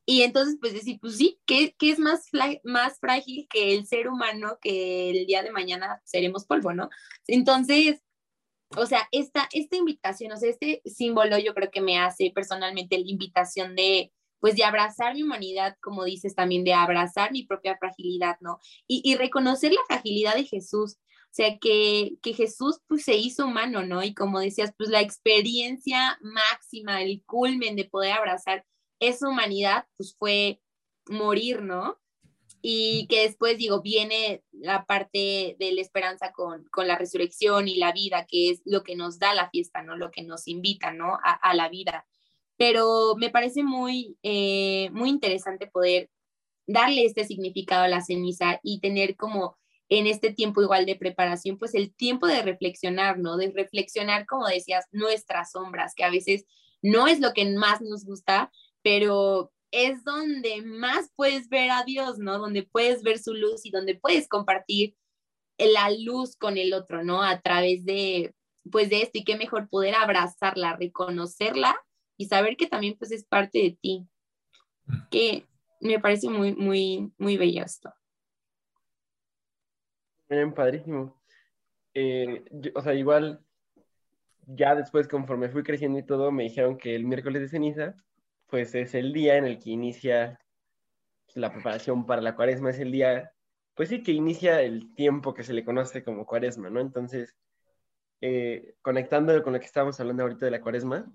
Y 0.10 0.22
entonces, 0.22 0.58
pues 0.62 0.74
decir, 0.74 1.00
pues 1.02 1.18
sí, 1.18 1.42
¿qué, 1.46 1.76
qué 1.78 1.92
es 1.92 2.00
más, 2.00 2.30
más 2.64 2.98
frágil 3.00 3.46
que 3.50 3.76
el 3.76 3.86
ser 3.86 4.08
humano 4.08 4.58
que 4.62 5.10
el 5.10 5.26
día 5.26 5.44
de 5.44 5.52
mañana 5.52 6.02
seremos 6.06 6.46
polvo, 6.46 6.74
¿no? 6.74 6.90
Entonces, 7.28 8.02
o 8.78 8.86
sea, 8.86 9.08
esta, 9.12 9.50
esta 9.52 9.76
invitación, 9.76 10.32
o 10.32 10.38
sea, 10.38 10.50
este 10.50 10.82
símbolo 10.86 11.38
yo 11.40 11.54
creo 11.54 11.72
que 11.72 11.82
me 11.82 12.00
hace 12.00 12.32
personalmente 12.34 12.98
la 12.98 13.06
invitación 13.06 13.76
de, 13.76 14.14
pues 14.40 14.56
de 14.56 14.64
abrazar 14.64 15.14
mi 15.16 15.24
humanidad, 15.24 15.76
como 15.82 16.04
dices 16.04 16.36
también, 16.36 16.64
de 16.64 16.74
abrazar 16.74 17.32
mi 17.32 17.44
propia 17.44 17.78
fragilidad, 17.78 18.38
¿no? 18.42 18.60
Y, 18.88 19.16
reconocer 19.16 19.74
la 19.74 19.82
fragilidad 19.88 20.36
de 20.36 20.46
Jesús, 20.46 20.98
o 20.98 21.34
sea, 21.38 21.58
que, 21.60 22.14
que, 22.22 22.34
Jesús 22.34 22.80
pues 22.88 23.04
se 23.04 23.16
hizo 23.16 23.46
humano, 23.46 23.84
¿no? 23.84 24.04
Y 24.04 24.14
como 24.14 24.40
decías, 24.40 24.74
pues 24.78 24.90
la 24.90 25.02
experiencia 25.02 26.18
máxima, 26.22 27.02
el 27.02 27.24
culmen 27.26 27.76
de 27.76 27.86
poder 27.86 28.14
abrazar 28.14 28.66
esa 29.00 29.28
humanidad, 29.28 29.86
pues 29.98 30.16
fue 30.18 30.62
morir, 31.08 31.62
¿no? 31.62 31.98
Y 32.62 33.08
que 33.08 33.22
después, 33.22 33.58
digo, 33.58 33.82
viene 33.82 34.44
la 34.52 34.86
parte 34.86 35.56
de 35.60 35.72
la 35.74 35.82
esperanza 35.82 36.32
con, 36.32 36.66
con, 36.72 36.88
la 36.88 36.98
resurrección 36.98 37.68
y 37.68 37.78
la 37.78 37.92
vida, 37.92 38.26
que 38.28 38.50
es 38.50 38.62
lo 38.66 38.84
que 38.84 38.96
nos 38.96 39.20
da 39.20 39.34
la 39.34 39.50
fiesta, 39.50 39.84
¿no? 39.84 39.96
Lo 39.96 40.12
que 40.12 40.24
nos 40.24 40.48
invita, 40.48 40.92
¿no? 40.92 41.14
A, 41.24 41.34
a 41.34 41.54
la 41.54 41.70
vida 41.70 42.06
pero 42.58 43.16
me 43.16 43.30
parece 43.30 43.64
muy, 43.64 44.18
eh, 44.24 44.90
muy 44.92 45.10
interesante 45.10 45.68
poder 45.68 46.10
darle 46.68 47.06
este 47.06 47.24
significado 47.24 47.84
a 47.84 47.88
la 47.88 48.02
ceniza 48.02 48.60
y 48.64 48.82
tener 48.82 49.16
como 49.16 49.58
en 49.90 50.06
este 50.06 50.34
tiempo 50.34 50.62
igual 50.62 50.86
de 50.86 50.98
preparación, 50.98 51.58
pues 51.58 51.74
el 51.74 51.96
tiempo 51.96 52.28
de 52.28 52.42
reflexionar, 52.42 53.20
¿no? 53.20 53.38
De 53.38 53.54
reflexionar, 53.56 54.26
como 54.26 54.48
decías, 54.48 54.86
nuestras 54.92 55.52
sombras, 55.52 55.94
que 55.96 56.04
a 56.04 56.10
veces 56.10 56.46
no 56.82 57.08
es 57.08 57.22
lo 57.22 57.32
que 57.34 57.46
más 57.56 57.82
nos 57.82 58.04
gusta, 58.04 58.52
pero 58.82 59.52
es 59.72 60.04
donde 60.04 60.62
más 60.64 61.12
puedes 61.16 61.48
ver 61.48 61.72
a 61.72 61.84
Dios, 61.84 62.18
¿no? 62.20 62.38
Donde 62.38 62.64
puedes 62.64 63.02
ver 63.02 63.20
su 63.20 63.34
luz 63.34 63.66
y 63.66 63.72
donde 63.72 63.96
puedes 63.96 64.28
compartir 64.28 64.96
la 65.58 65.90
luz 65.92 66.36
con 66.36 66.58
el 66.58 66.74
otro, 66.74 67.04
¿no? 67.04 67.24
A 67.24 67.40
través 67.40 67.86
de, 67.86 68.34
pues 68.70 68.90
de 68.90 69.04
esto 69.04 69.20
y 69.20 69.24
qué 69.24 69.38
mejor 69.38 69.70
poder 69.70 69.96
abrazarla, 69.96 70.76
reconocerla 70.76 71.78
y 72.18 72.26
saber 72.26 72.58
que 72.58 72.68
también 72.68 72.98
pues 72.98 73.12
es 73.12 73.24
parte 73.24 73.60
de 73.60 73.78
ti, 73.80 74.08
que 75.12 75.48
me 75.80 76.00
parece 76.00 76.30
muy, 76.30 76.56
muy, 76.56 77.12
muy 77.18 77.38
bello 77.38 77.64
esto. 77.64 77.94
Bien, 80.30 80.54
padrísimo. 80.54 81.22
Eh, 81.94 82.44
o 82.76 82.82
sea, 82.82 82.94
igual, 82.94 83.46
ya 84.46 84.76
después 84.76 85.08
conforme 85.08 85.50
fui 85.50 85.64
creciendo 85.64 86.00
y 86.00 86.04
todo, 86.04 86.32
me 86.32 86.44
dijeron 86.44 86.78
que 86.78 86.96
el 86.96 87.06
miércoles 87.06 87.42
de 87.42 87.48
ceniza, 87.48 87.96
pues 88.48 88.76
es 88.76 88.94
el 88.96 89.14
día 89.14 89.38
en 89.38 89.46
el 89.46 89.60
que 89.60 89.70
inicia 89.70 90.40
la 91.36 91.52
preparación 91.52 92.06
para 92.06 92.22
la 92.22 92.36
cuaresma, 92.36 92.72
es 92.72 92.80
el 92.80 92.92
día, 92.92 93.32
pues 93.76 93.90
sí, 93.90 94.04
que 94.04 94.12
inicia 94.12 94.62
el 94.62 94.94
tiempo 94.96 95.34
que 95.34 95.44
se 95.44 95.54
le 95.54 95.64
conoce 95.64 96.04
como 96.04 96.26
cuaresma, 96.26 96.70
¿no? 96.70 96.80
Entonces, 96.80 97.36
eh, 98.22 98.76
conectándolo 98.82 99.44
con 99.44 99.54
lo 99.54 99.60
que 99.60 99.66
estábamos 99.66 100.00
hablando 100.00 100.24
ahorita 100.24 100.46
de 100.46 100.52
la 100.52 100.62
cuaresma, 100.62 101.12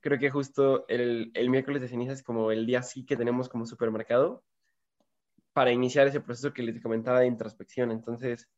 creo 0.00 0.18
que 0.18 0.30
justo 0.30 0.86
el, 0.88 1.30
el 1.34 1.50
miércoles 1.50 1.82
de 1.82 1.88
ceniza 1.88 2.12
es 2.12 2.22
como 2.22 2.50
el 2.50 2.66
día 2.66 2.82
sí 2.82 3.04
que 3.04 3.16
tenemos 3.16 3.48
como 3.48 3.66
supermercado 3.66 4.42
para 5.52 5.72
iniciar 5.72 6.06
ese 6.06 6.20
proceso 6.20 6.52
que 6.52 6.62
les 6.62 6.80
comentaba 6.80 7.20
de 7.20 7.26
introspección. 7.26 7.90
Entonces, 7.90 8.48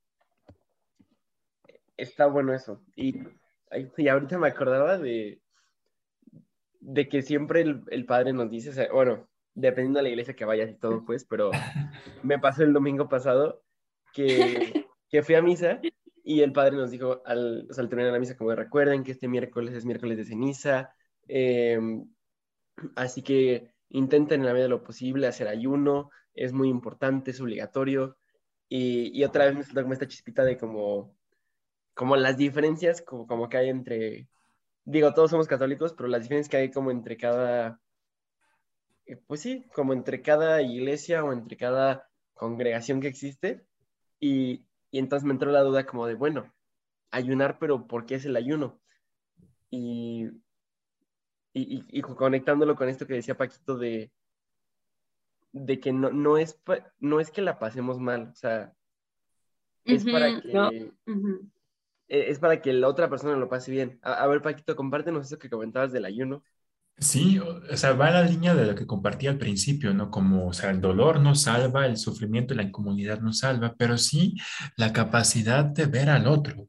está 1.96 2.26
bueno 2.26 2.54
eso. 2.54 2.82
Y, 2.94 3.22
y 3.96 4.08
ahorita 4.08 4.38
me 4.38 4.48
acordaba 4.48 4.98
de, 4.98 5.40
de 6.80 7.08
que 7.08 7.22
siempre 7.22 7.60
el, 7.62 7.82
el 7.88 8.06
padre 8.06 8.32
nos 8.32 8.50
dice, 8.50 8.88
bueno, 8.92 9.28
dependiendo 9.54 9.98
de 9.98 10.04
la 10.04 10.08
iglesia 10.10 10.34
que 10.34 10.44
vayas 10.44 10.70
y 10.70 10.74
todo, 10.74 11.04
pues, 11.04 11.24
pero 11.24 11.50
me 12.22 12.38
pasó 12.38 12.62
el 12.62 12.72
domingo 12.72 13.08
pasado 13.08 13.62
que, 14.12 14.86
que 15.08 15.22
fui 15.22 15.34
a 15.34 15.42
misa 15.42 15.80
y 16.22 16.42
el 16.42 16.52
padre 16.52 16.76
nos 16.76 16.90
dijo 16.90 17.22
al, 17.24 17.66
al 17.76 17.88
terminar 17.88 18.12
la 18.12 18.18
misa 18.18 18.36
como 18.36 18.54
recuerden 18.54 19.04
que 19.04 19.12
este 19.12 19.28
miércoles 19.28 19.74
es 19.74 19.84
miércoles 19.84 20.18
de 20.18 20.24
ceniza, 20.24 20.94
Em, 21.32 22.10
así 22.96 23.22
que 23.22 23.72
intenten 23.90 24.40
en 24.40 24.46
la 24.46 24.52
medida 24.52 24.64
de 24.64 24.70
lo 24.70 24.82
posible 24.84 25.28
hacer 25.28 25.48
ayuno, 25.48 26.10
es 26.34 26.52
muy 26.52 26.68
importante, 26.68 27.30
es 27.30 27.40
obligatorio. 27.40 28.16
Y, 28.68 29.24
otra 29.24 29.46
vez 29.46 29.56
me 29.56 29.64
siento 29.64 29.82
como 29.82 29.94
esta 29.94 30.08
chispita 30.08 30.44
de 30.44 30.58
como, 30.58 31.14
como 31.94 32.16
las 32.16 32.36
diferencias 32.36 33.02
como, 33.02 33.26
como 33.26 33.48
que 33.48 33.58
hay 33.58 33.68
entre, 33.70 34.28
digo, 34.84 35.14
todos 35.14 35.30
somos 35.30 35.48
católicos, 35.48 35.94
pero 35.96 36.08
las 36.08 36.22
diferencias 36.22 36.50
que 36.50 36.56
hay 36.58 36.70
como 36.70 36.90
entre 36.90 37.16
cada, 37.16 37.80
eh, 39.06 39.16
pues 39.26 39.40
sí, 39.40 39.66
como 39.74 39.92
entre 39.92 40.22
cada 40.22 40.62
iglesia 40.62 41.24
o 41.24 41.32
entre 41.32 41.56
cada 41.56 42.08
congregación 42.34 43.00
que 43.00 43.08
existe. 43.08 43.64
Y, 44.20 44.66
y 44.90 44.98
entonces 44.98 45.26
me 45.26 45.32
entró 45.32 45.52
la 45.52 45.62
duda 45.62 45.86
como 45.86 46.06
de, 46.06 46.14
bueno, 46.14 46.52
ayunar, 47.10 47.58
pero 47.58 47.86
¿por 47.86 48.06
qué 48.06 48.16
es 48.16 48.24
el 48.24 48.36
ayuno? 48.36 48.80
Y 49.70 50.30
y, 51.52 52.00
conectándolo 52.02 52.76
con 52.76 52.88
esto 52.88 53.06
que 53.06 53.14
decía 53.14 53.36
Paquito 53.36 53.76
de, 53.76 54.12
de 55.52 55.80
que 55.80 55.92
no, 55.92 56.10
no, 56.10 56.38
es, 56.38 56.60
no 56.98 57.20
es 57.20 57.30
que 57.30 57.42
la 57.42 57.58
pasemos 57.58 57.98
mal, 57.98 58.30
o 58.32 58.34
sea, 58.34 58.72
es 59.84 60.04
para 60.04 60.40
que... 60.40 60.92
E, 62.10 62.28
es 62.28 62.40
para 62.40 62.60
que 62.60 62.72
la 62.72 62.88
otra 62.88 63.08
persona 63.08 63.36
lo 63.36 63.48
pase 63.48 63.70
bien. 63.70 64.00
A, 64.02 64.26
ver, 64.26 64.42
Paquito, 64.42 64.74
compártenos 64.74 65.26
eso 65.26 65.38
que 65.38 65.48
comentabas 65.48 65.92
del 65.92 66.04
ayuno. 66.04 66.42
Sí, 66.98 67.38
o 67.38 67.76
sea, 67.76 67.92
va 67.92 68.08
a 68.08 68.10
la 68.10 68.22
línea 68.22 68.54
de 68.54 68.66
lo 68.66 68.74
que 68.74 68.86
compartí 68.86 69.26
al 69.26 69.38
principio, 69.38 69.94
¿no? 69.94 70.10
Como, 70.10 70.48
o 70.48 70.52
sea, 70.52 70.70
el 70.70 70.82
dolor 70.82 71.20
no 71.20 71.34
salva, 71.34 71.86
el 71.86 71.96
sufrimiento 71.96 72.52
y 72.52 72.58
la 72.58 72.64
incomunidad 72.64 73.20
no 73.20 73.32
salva, 73.32 73.74
pero 73.78 73.96
sí 73.96 74.34
la 74.76 74.92
capacidad 74.92 75.64
de 75.64 75.86
ver 75.86 76.10
al 76.10 76.26
otro, 76.26 76.68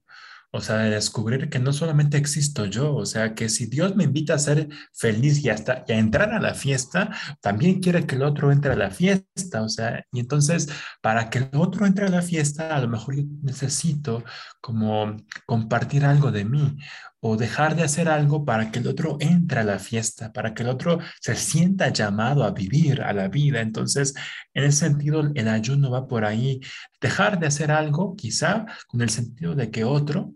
o 0.51 0.61
sea, 0.61 0.77
descubrir 0.77 1.49
que 1.49 1.59
no 1.59 1.71
solamente 1.73 2.17
existo 2.17 2.65
yo, 2.65 2.93
o 2.93 3.05
sea, 3.05 3.33
que 3.35 3.49
si 3.49 3.67
Dios 3.67 3.95
me 3.95 4.03
invita 4.03 4.33
a 4.33 4.39
ser 4.39 4.67
feliz 4.93 5.43
y 5.43 5.49
hasta 5.49 5.85
y 5.87 5.93
a 5.93 5.97
entrar 5.97 6.33
a 6.33 6.41
la 6.41 6.53
fiesta, 6.53 7.09
también 7.41 7.79
quiere 7.79 8.05
que 8.05 8.15
el 8.15 8.23
otro 8.23 8.51
entre 8.51 8.73
a 8.73 8.75
la 8.75 8.91
fiesta, 8.91 9.61
o 9.61 9.69
sea, 9.69 10.05
y 10.11 10.19
entonces 10.19 10.67
para 11.01 11.29
que 11.29 11.39
el 11.39 11.49
otro 11.53 11.85
entre 11.85 12.05
a 12.05 12.09
la 12.09 12.21
fiesta, 12.21 12.75
a 12.75 12.81
lo 12.81 12.89
mejor 12.89 13.15
yo 13.15 13.23
necesito 13.41 14.23
como 14.59 15.15
compartir 15.45 16.05
algo 16.05 16.31
de 16.31 16.45
mí 16.45 16.77
o 17.21 17.37
dejar 17.37 17.75
de 17.75 17.83
hacer 17.83 18.09
algo 18.09 18.45
para 18.45 18.71
que 18.71 18.79
el 18.79 18.87
otro 18.87 19.17
entre 19.19 19.59
a 19.59 19.63
la 19.63 19.79
fiesta, 19.79 20.33
para 20.33 20.53
que 20.53 20.63
el 20.63 20.69
otro 20.69 20.99
se 21.21 21.35
sienta 21.35 21.89
llamado 21.89 22.43
a 22.43 22.51
vivir 22.51 23.01
a 23.03 23.13
la 23.13 23.27
vida. 23.27 23.61
Entonces, 23.61 24.15
en 24.53 24.63
ese 24.63 24.79
sentido, 24.87 25.31
el 25.35 25.47
ayuno 25.47 25.91
va 25.91 26.07
por 26.07 26.25
ahí, 26.25 26.59
dejar 26.99 27.39
de 27.39 27.47
hacer 27.47 27.71
algo, 27.71 28.15
quizá 28.15 28.65
con 28.87 29.01
el 29.01 29.09
sentido 29.11 29.53
de 29.55 29.69
que 29.69 29.83
otro 29.83 30.33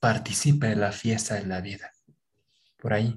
participe 0.00 0.68
en 0.68 0.80
la 0.80 0.92
fiesta 0.92 1.34
de 1.34 1.46
la 1.46 1.60
vida. 1.60 1.92
Por 2.78 2.92
ahí, 2.92 3.16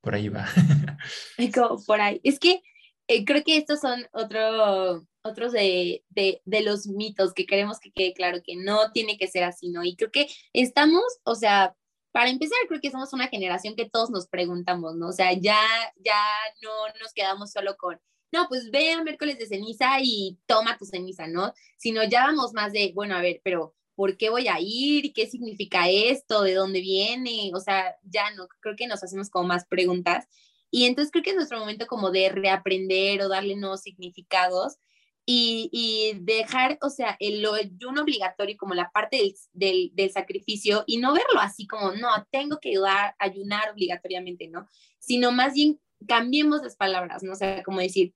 por 0.00 0.14
ahí 0.14 0.28
va. 0.28 0.46
por 1.86 2.00
ahí. 2.00 2.20
Es 2.24 2.38
que 2.38 2.62
eh, 3.08 3.24
creo 3.24 3.42
que 3.44 3.56
estos 3.56 3.80
son 3.80 4.06
otro, 4.12 5.06
otros 5.22 5.52
de, 5.52 6.04
de, 6.08 6.40
de, 6.44 6.62
los 6.62 6.86
mitos 6.86 7.34
que 7.34 7.46
queremos 7.46 7.78
que 7.78 7.92
quede 7.92 8.14
claro 8.14 8.38
que 8.44 8.56
no 8.56 8.92
tiene 8.92 9.18
que 9.18 9.28
ser 9.28 9.44
así, 9.44 9.70
¿no? 9.70 9.84
Y 9.84 9.96
creo 9.96 10.10
que 10.10 10.28
estamos, 10.52 11.04
o 11.24 11.34
sea, 11.34 11.74
para 12.12 12.30
empezar, 12.30 12.56
creo 12.68 12.80
que 12.80 12.90
somos 12.90 13.12
una 13.12 13.28
generación 13.28 13.74
que 13.74 13.90
todos 13.90 14.08
nos 14.08 14.28
preguntamos, 14.28 14.94
¿no? 14.94 15.08
O 15.08 15.12
sea, 15.12 15.32
ya, 15.32 15.58
ya 15.96 16.20
no 16.62 16.70
nos 17.00 17.12
quedamos 17.12 17.50
solo 17.50 17.76
con, 17.76 18.00
no, 18.32 18.46
pues 18.48 18.70
ve 18.70 18.92
a 18.92 19.02
miércoles 19.02 19.38
de 19.38 19.46
ceniza 19.46 19.98
y 20.00 20.38
toma 20.46 20.78
tu 20.78 20.86
ceniza, 20.86 21.26
¿no? 21.26 21.52
Sino 21.76 22.04
ya 22.04 22.26
vamos 22.26 22.52
más 22.52 22.72
de, 22.72 22.92
bueno, 22.94 23.16
a 23.16 23.20
ver, 23.20 23.40
pero 23.42 23.74
¿por 23.94 24.16
qué 24.16 24.30
voy 24.30 24.48
a 24.48 24.56
ir? 24.60 25.12
¿Qué 25.12 25.26
significa 25.26 25.88
esto? 25.88 26.42
¿De 26.42 26.54
dónde 26.54 26.80
viene? 26.80 27.50
O 27.54 27.60
sea, 27.60 27.96
ya 28.02 28.30
no, 28.32 28.48
creo 28.60 28.76
que 28.76 28.86
nos 28.86 29.02
hacemos 29.02 29.30
como 29.30 29.48
más 29.48 29.66
preguntas. 29.66 30.26
Y 30.70 30.86
entonces 30.86 31.12
creo 31.12 31.22
que 31.22 31.30
es 31.30 31.36
nuestro 31.36 31.58
momento 31.58 31.86
como 31.86 32.10
de 32.10 32.28
reaprender 32.30 33.22
o 33.22 33.28
darle 33.28 33.56
nuevos 33.56 33.82
significados 33.82 34.78
y, 35.26 35.70
y, 35.72 36.18
dejar, 36.20 36.78
o 36.82 36.90
sea, 36.90 37.16
el 37.18 37.46
ayuno 37.46 38.02
obligatorio 38.02 38.56
como 38.58 38.74
la 38.74 38.90
parte 38.90 39.34
del, 39.52 39.90
del, 39.94 40.10
sacrificio 40.10 40.84
y 40.86 40.98
no 40.98 41.14
verlo 41.14 41.40
así 41.40 41.66
como, 41.66 41.92
no, 41.92 42.08
tengo 42.30 42.58
que 42.60 42.70
ayudar, 42.70 43.14
ayunar 43.18 43.70
obligatoriamente, 43.72 44.48
¿no? 44.48 44.68
Sino 44.98 45.32
más 45.32 45.54
bien 45.54 45.80
cambiemos 46.06 46.62
las 46.62 46.76
palabras, 46.76 47.22
¿no? 47.22 47.32
O 47.32 47.36
sea, 47.36 47.62
como 47.62 47.80
decir, 47.80 48.12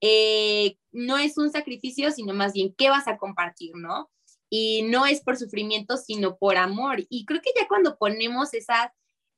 eh, 0.00 0.78
no 0.92 1.18
es 1.18 1.36
un 1.38 1.50
sacrificio, 1.50 2.10
sino 2.10 2.32
más 2.34 2.52
bien, 2.52 2.74
¿qué 2.76 2.88
vas 2.88 3.08
a 3.08 3.18
compartir, 3.18 3.72
¿no? 3.74 4.10
Y 4.48 4.82
no 4.82 5.06
es 5.06 5.20
por 5.22 5.36
sufrimiento, 5.36 5.96
sino 5.96 6.36
por 6.36 6.56
amor. 6.56 7.04
Y 7.08 7.24
creo 7.24 7.40
que 7.40 7.50
ya 7.58 7.66
cuando 7.66 7.96
ponemos 7.98 8.54
esas, 8.54 8.90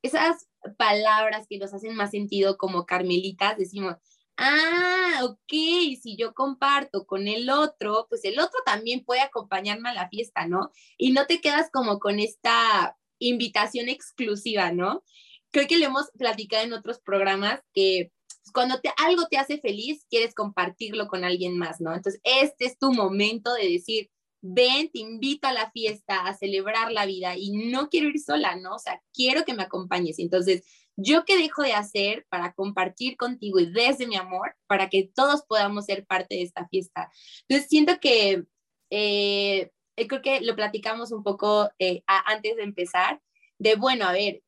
esas 0.02 0.48
palabras 0.76 1.46
que 1.48 1.58
nos 1.58 1.72
hacen 1.72 1.94
más 1.94 2.10
sentido 2.10 2.58
como 2.58 2.86
carmelitas, 2.86 3.56
decimos, 3.56 3.96
ah, 4.38 5.20
ok, 5.24 5.52
si 6.00 6.16
yo 6.16 6.32
comparto 6.32 7.06
con 7.06 7.26
el 7.28 7.50
otro, 7.50 8.06
pues 8.08 8.24
el 8.24 8.38
otro 8.38 8.60
también 8.64 9.04
puede 9.04 9.20
acompañarme 9.20 9.90
a 9.90 9.94
la 9.94 10.08
fiesta, 10.08 10.46
¿no? 10.46 10.70
Y 10.96 11.12
no 11.12 11.26
te 11.26 11.40
quedas 11.40 11.70
como 11.72 11.98
con 11.98 12.20
esta 12.20 12.96
invitación 13.18 13.88
exclusiva, 13.88 14.72
¿no? 14.72 15.04
Creo 15.50 15.66
que 15.66 15.78
lo 15.78 15.86
hemos 15.86 16.10
platicado 16.16 16.64
en 16.64 16.72
otros 16.72 17.00
programas 17.00 17.60
que 17.74 18.12
cuando 18.52 18.80
te, 18.80 18.90
algo 18.96 19.26
te 19.26 19.38
hace 19.38 19.58
feliz, 19.58 20.06
quieres 20.08 20.34
compartirlo 20.34 21.08
con 21.08 21.24
alguien 21.24 21.58
más, 21.58 21.80
¿no? 21.80 21.94
Entonces, 21.94 22.20
este 22.24 22.66
es 22.66 22.78
tu 22.78 22.92
momento 22.92 23.52
de 23.54 23.68
decir, 23.68 24.10
ven, 24.40 24.90
te 24.90 25.00
invito 25.00 25.48
a 25.48 25.52
la 25.52 25.70
fiesta, 25.70 26.26
a 26.26 26.34
celebrar 26.34 26.92
la 26.92 27.06
vida 27.06 27.36
y 27.36 27.70
no 27.70 27.88
quiero 27.88 28.08
ir 28.08 28.20
sola, 28.20 28.56
¿no? 28.56 28.76
O 28.76 28.78
sea, 28.78 29.00
quiero 29.12 29.44
que 29.44 29.54
me 29.54 29.64
acompañes. 29.64 30.18
Entonces, 30.18 30.64
yo 30.96 31.24
qué 31.24 31.38
dejo 31.38 31.62
de 31.62 31.74
hacer 31.74 32.26
para 32.28 32.52
compartir 32.52 33.16
contigo 33.16 33.60
y 33.60 33.70
desde 33.70 34.06
mi 34.06 34.16
amor 34.16 34.56
para 34.66 34.88
que 34.88 35.10
todos 35.14 35.42
podamos 35.46 35.84
ser 35.84 36.04
parte 36.06 36.34
de 36.34 36.42
esta 36.42 36.66
fiesta. 36.68 37.10
Entonces 37.46 37.68
siento 37.68 38.00
que 38.00 38.44
eh, 38.90 39.70
creo 39.96 40.22
que 40.22 40.40
lo 40.40 40.56
platicamos 40.56 41.12
un 41.12 41.22
poco 41.22 41.70
eh, 41.78 42.02
antes 42.06 42.56
de 42.56 42.62
empezar, 42.64 43.20
de 43.58 43.76
bueno, 43.76 44.06
a 44.06 44.12
ver, 44.12 44.42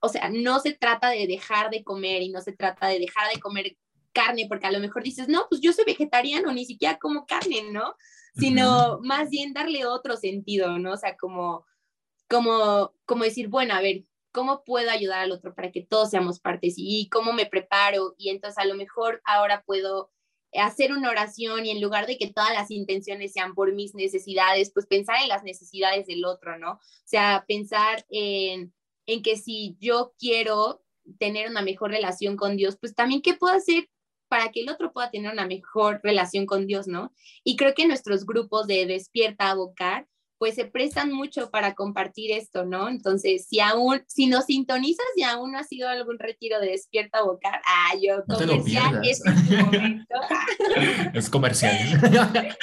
o 0.00 0.08
sea, 0.08 0.28
no 0.30 0.60
se 0.60 0.72
trata 0.72 1.10
de 1.10 1.26
dejar 1.26 1.70
de 1.70 1.82
comer 1.82 2.22
y 2.22 2.30
no 2.30 2.40
se 2.40 2.52
trata 2.52 2.88
de 2.88 2.98
dejar 2.98 3.32
de 3.32 3.40
comer 3.40 3.76
carne, 4.12 4.46
porque 4.48 4.66
a 4.66 4.72
lo 4.72 4.80
mejor 4.80 5.02
dices, 5.02 5.28
no, 5.28 5.46
pues 5.48 5.60
yo 5.60 5.72
soy 5.72 5.84
vegetariano, 5.84 6.52
ni 6.52 6.64
siquiera 6.64 6.98
como 6.98 7.26
carne, 7.26 7.64
¿no? 7.70 7.94
Sino 8.34 8.98
más 9.02 9.30
bien 9.30 9.52
darle 9.52 9.86
otro 9.86 10.16
sentido, 10.16 10.78
¿no? 10.78 10.92
O 10.92 10.96
sea, 10.96 11.16
como, 11.16 11.66
como, 12.28 12.94
como 13.04 13.24
decir, 13.24 13.48
bueno, 13.48 13.74
a 13.74 13.80
ver, 13.80 14.04
¿cómo 14.32 14.64
puedo 14.64 14.90
ayudar 14.90 15.20
al 15.20 15.32
otro 15.32 15.54
para 15.54 15.70
que 15.70 15.82
todos 15.82 16.10
seamos 16.10 16.40
partes? 16.40 16.74
Y 16.76 17.08
cómo 17.10 17.32
me 17.32 17.46
preparo. 17.46 18.14
Y 18.18 18.30
entonces 18.30 18.58
a 18.58 18.64
lo 18.64 18.74
mejor 18.74 19.20
ahora 19.24 19.62
puedo 19.66 20.10
hacer 20.54 20.92
una 20.92 21.10
oración 21.10 21.64
y 21.64 21.70
en 21.70 21.80
lugar 21.80 22.06
de 22.06 22.18
que 22.18 22.30
todas 22.30 22.52
las 22.52 22.70
intenciones 22.70 23.32
sean 23.32 23.54
por 23.54 23.72
mis 23.72 23.94
necesidades, 23.94 24.70
pues 24.72 24.86
pensar 24.86 25.16
en 25.22 25.28
las 25.28 25.44
necesidades 25.44 26.06
del 26.06 26.24
otro, 26.24 26.58
¿no? 26.58 26.72
O 26.72 26.80
sea, 27.04 27.44
pensar 27.48 28.04
en, 28.10 28.74
en 29.06 29.22
que 29.22 29.36
si 29.36 29.76
yo 29.80 30.14
quiero 30.18 30.82
tener 31.18 31.48
una 31.48 31.62
mejor 31.62 31.90
relación 31.90 32.36
con 32.36 32.56
Dios, 32.56 32.76
pues 32.78 32.94
también 32.94 33.22
qué 33.22 33.34
puedo 33.34 33.54
hacer 33.54 33.88
para 34.32 34.50
que 34.50 34.62
el 34.62 34.70
otro 34.70 34.94
pueda 34.94 35.10
tener 35.10 35.30
una 35.30 35.46
mejor 35.46 36.00
relación 36.02 36.46
con 36.46 36.66
Dios, 36.66 36.88
¿no? 36.88 37.12
Y 37.44 37.54
creo 37.56 37.74
que 37.74 37.86
nuestros 37.86 38.24
grupos 38.24 38.66
de 38.66 38.86
Despierta 38.86 39.50
a 39.50 39.54
Bocar 39.54 40.06
pues 40.38 40.54
se 40.54 40.64
prestan 40.64 41.12
mucho 41.12 41.50
para 41.50 41.74
compartir 41.74 42.32
esto, 42.32 42.64
¿no? 42.64 42.88
Entonces, 42.88 43.46
si 43.46 43.60
aún, 43.60 44.02
si 44.06 44.28
nos 44.28 44.46
sintonizas 44.46 45.04
y 45.16 45.22
aún 45.22 45.52
no 45.52 45.58
ha 45.58 45.64
sido 45.64 45.86
algún 45.86 46.18
retiro 46.18 46.60
de 46.60 46.68
Despierta 46.68 47.22
Bocar, 47.22 47.60
ah, 47.66 47.94
yo 48.00 48.24
no 48.26 48.38
comercial, 48.38 49.02
es 49.04 49.22
tu 49.22 49.30
momento. 49.30 50.14
es 51.12 51.28
comercial. 51.28 51.76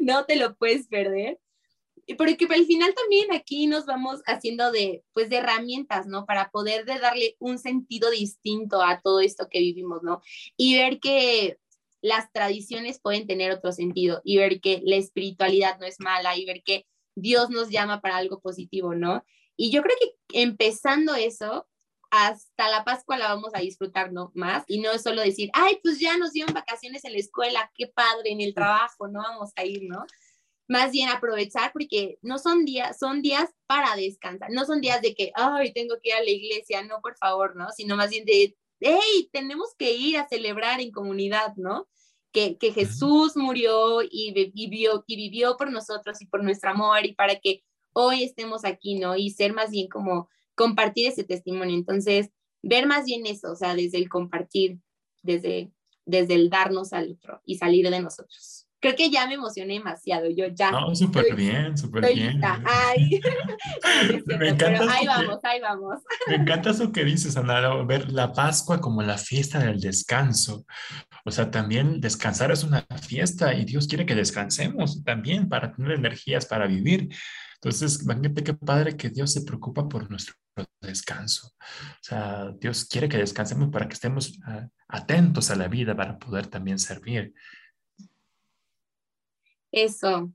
no 0.00 0.26
te 0.26 0.36
lo 0.36 0.56
puedes 0.56 0.88
perder. 0.88 1.38
Porque 2.16 2.46
al 2.48 2.64
final 2.66 2.94
también 2.94 3.32
aquí 3.32 3.66
nos 3.66 3.84
vamos 3.84 4.22
haciendo 4.26 4.70
de, 4.70 5.04
pues, 5.12 5.28
de 5.28 5.36
herramientas, 5.36 6.06
¿no? 6.06 6.24
Para 6.24 6.50
poder 6.50 6.84
de 6.84 6.98
darle 6.98 7.36
un 7.40 7.58
sentido 7.58 8.10
distinto 8.10 8.82
a 8.82 9.00
todo 9.00 9.20
esto 9.20 9.48
que 9.50 9.58
vivimos, 9.58 10.02
¿no? 10.02 10.20
Y 10.56 10.76
ver 10.76 11.00
que 11.00 11.58
las 12.02 12.30
tradiciones 12.32 13.00
pueden 13.00 13.26
tener 13.26 13.50
otro 13.50 13.72
sentido 13.72 14.20
y 14.24 14.36
ver 14.36 14.60
que 14.60 14.80
la 14.84 14.96
espiritualidad 14.96 15.78
no 15.80 15.86
es 15.86 15.98
mala 15.98 16.36
y 16.36 16.44
ver 16.44 16.62
que 16.62 16.86
Dios 17.16 17.50
nos 17.50 17.70
llama 17.70 18.00
para 18.00 18.16
algo 18.18 18.40
positivo, 18.40 18.94
¿no? 18.94 19.24
Y 19.56 19.70
yo 19.70 19.82
creo 19.82 19.96
que 20.00 20.42
empezando 20.42 21.14
eso, 21.14 21.66
hasta 22.10 22.68
la 22.68 22.84
Pascua 22.84 23.18
la 23.18 23.34
vamos 23.34 23.52
a 23.54 23.60
disfrutar 23.60 24.12
¿no? 24.12 24.30
más 24.34 24.64
y 24.68 24.80
no 24.80 24.92
es 24.92 25.02
solo 25.02 25.22
decir, 25.22 25.50
ay, 25.52 25.80
pues 25.82 25.98
ya 25.98 26.16
nos 26.16 26.32
dieron 26.32 26.54
vacaciones 26.54 27.04
en 27.04 27.12
la 27.12 27.18
escuela, 27.18 27.70
qué 27.74 27.88
padre, 27.88 28.30
en 28.30 28.40
el 28.40 28.54
trabajo, 28.54 29.08
no 29.08 29.20
vamos 29.20 29.50
a 29.56 29.64
ir, 29.64 29.82
¿no? 29.84 30.04
Más 30.68 30.90
bien 30.90 31.08
aprovechar 31.08 31.72
porque 31.72 32.18
no 32.22 32.38
son 32.38 32.64
días, 32.64 32.98
son 32.98 33.22
días 33.22 33.50
para 33.66 33.94
descansar, 33.94 34.50
no 34.50 34.64
son 34.64 34.80
días 34.80 35.00
de 35.00 35.14
que, 35.14 35.30
ay, 35.34 35.72
tengo 35.72 35.96
que 36.02 36.10
ir 36.10 36.14
a 36.14 36.22
la 36.22 36.30
iglesia, 36.30 36.82
no, 36.82 37.00
por 37.00 37.16
favor, 37.16 37.54
¿no? 37.54 37.70
Sino 37.70 37.96
más 37.96 38.10
bien 38.10 38.24
de, 38.24 38.56
hey, 38.80 39.30
tenemos 39.32 39.74
que 39.78 39.92
ir 39.92 40.18
a 40.18 40.28
celebrar 40.28 40.80
en 40.80 40.90
comunidad, 40.90 41.54
¿no? 41.56 41.88
Que, 42.32 42.58
que 42.58 42.72
Jesús 42.72 43.36
murió 43.36 44.02
y 44.02 44.32
vivió, 44.52 45.04
y 45.06 45.16
vivió 45.16 45.56
por 45.56 45.70
nosotros 45.70 46.20
y 46.20 46.26
por 46.26 46.42
nuestro 46.42 46.70
amor 46.70 47.06
y 47.06 47.14
para 47.14 47.36
que 47.36 47.62
hoy 47.92 48.24
estemos 48.24 48.64
aquí, 48.64 48.96
¿no? 48.96 49.16
Y 49.16 49.30
ser 49.30 49.52
más 49.52 49.70
bien 49.70 49.88
como 49.88 50.28
compartir 50.56 51.06
ese 51.06 51.22
testimonio. 51.22 51.76
Entonces, 51.76 52.30
ver 52.62 52.86
más 52.86 53.04
bien 53.04 53.24
eso, 53.26 53.52
o 53.52 53.56
sea, 53.56 53.76
desde 53.76 53.98
el 53.98 54.08
compartir, 54.08 54.80
desde, 55.22 55.70
desde 56.04 56.34
el 56.34 56.50
darnos 56.50 56.92
al 56.92 57.12
otro 57.12 57.40
y 57.44 57.56
salir 57.56 57.88
de 57.88 58.00
nosotros 58.00 58.65
creo 58.80 58.94
que 58.94 59.10
ya 59.10 59.26
me 59.26 59.34
emocioné 59.34 59.74
demasiado. 59.74 60.28
Yo 60.30 60.46
ya. 60.48 60.70
No, 60.70 60.94
súper 60.94 61.34
bien, 61.34 61.76
súper 61.76 62.14
bien. 62.14 62.40
Ay, 62.44 63.20
me 64.26 64.48
encanta 64.48 64.92
ahí 64.92 65.06
vamos, 65.06 65.38
ahí 65.42 65.60
vamos. 65.60 66.02
Me 66.26 66.36
encanta 66.36 66.70
eso 66.70 66.92
que 66.92 67.04
dices, 67.04 67.36
Ana, 67.36 67.82
ver 67.84 68.10
la 68.12 68.32
Pascua 68.32 68.80
como 68.80 69.02
la 69.02 69.18
fiesta 69.18 69.58
del 69.58 69.80
descanso. 69.80 70.66
O 71.24 71.30
sea, 71.30 71.50
también 71.50 72.00
descansar 72.00 72.52
es 72.52 72.62
una 72.62 72.86
fiesta 73.02 73.54
y 73.54 73.64
Dios 73.64 73.86
quiere 73.86 74.06
que 74.06 74.14
descansemos 74.14 75.02
también 75.04 75.48
para 75.48 75.72
tener 75.74 75.92
energías 75.92 76.46
para 76.46 76.66
vivir. 76.66 77.08
Entonces, 77.56 78.02
imagínate 78.02 78.44
qué 78.44 78.54
padre 78.54 78.96
que 78.96 79.10
Dios 79.10 79.32
se 79.32 79.42
preocupa 79.42 79.88
por 79.88 80.08
nuestro 80.10 80.34
descanso. 80.80 81.48
O 81.48 82.02
sea, 82.02 82.52
Dios 82.60 82.84
quiere 82.84 83.08
que 83.08 83.18
descansemos 83.18 83.70
para 83.70 83.88
que 83.88 83.94
estemos 83.94 84.38
ah, 84.46 84.68
atentos 84.88 85.50
a 85.50 85.56
la 85.56 85.68
vida 85.68 85.96
para 85.96 86.18
poder 86.18 86.46
también 86.46 86.78
servir. 86.78 87.34
Eso. 89.76 90.32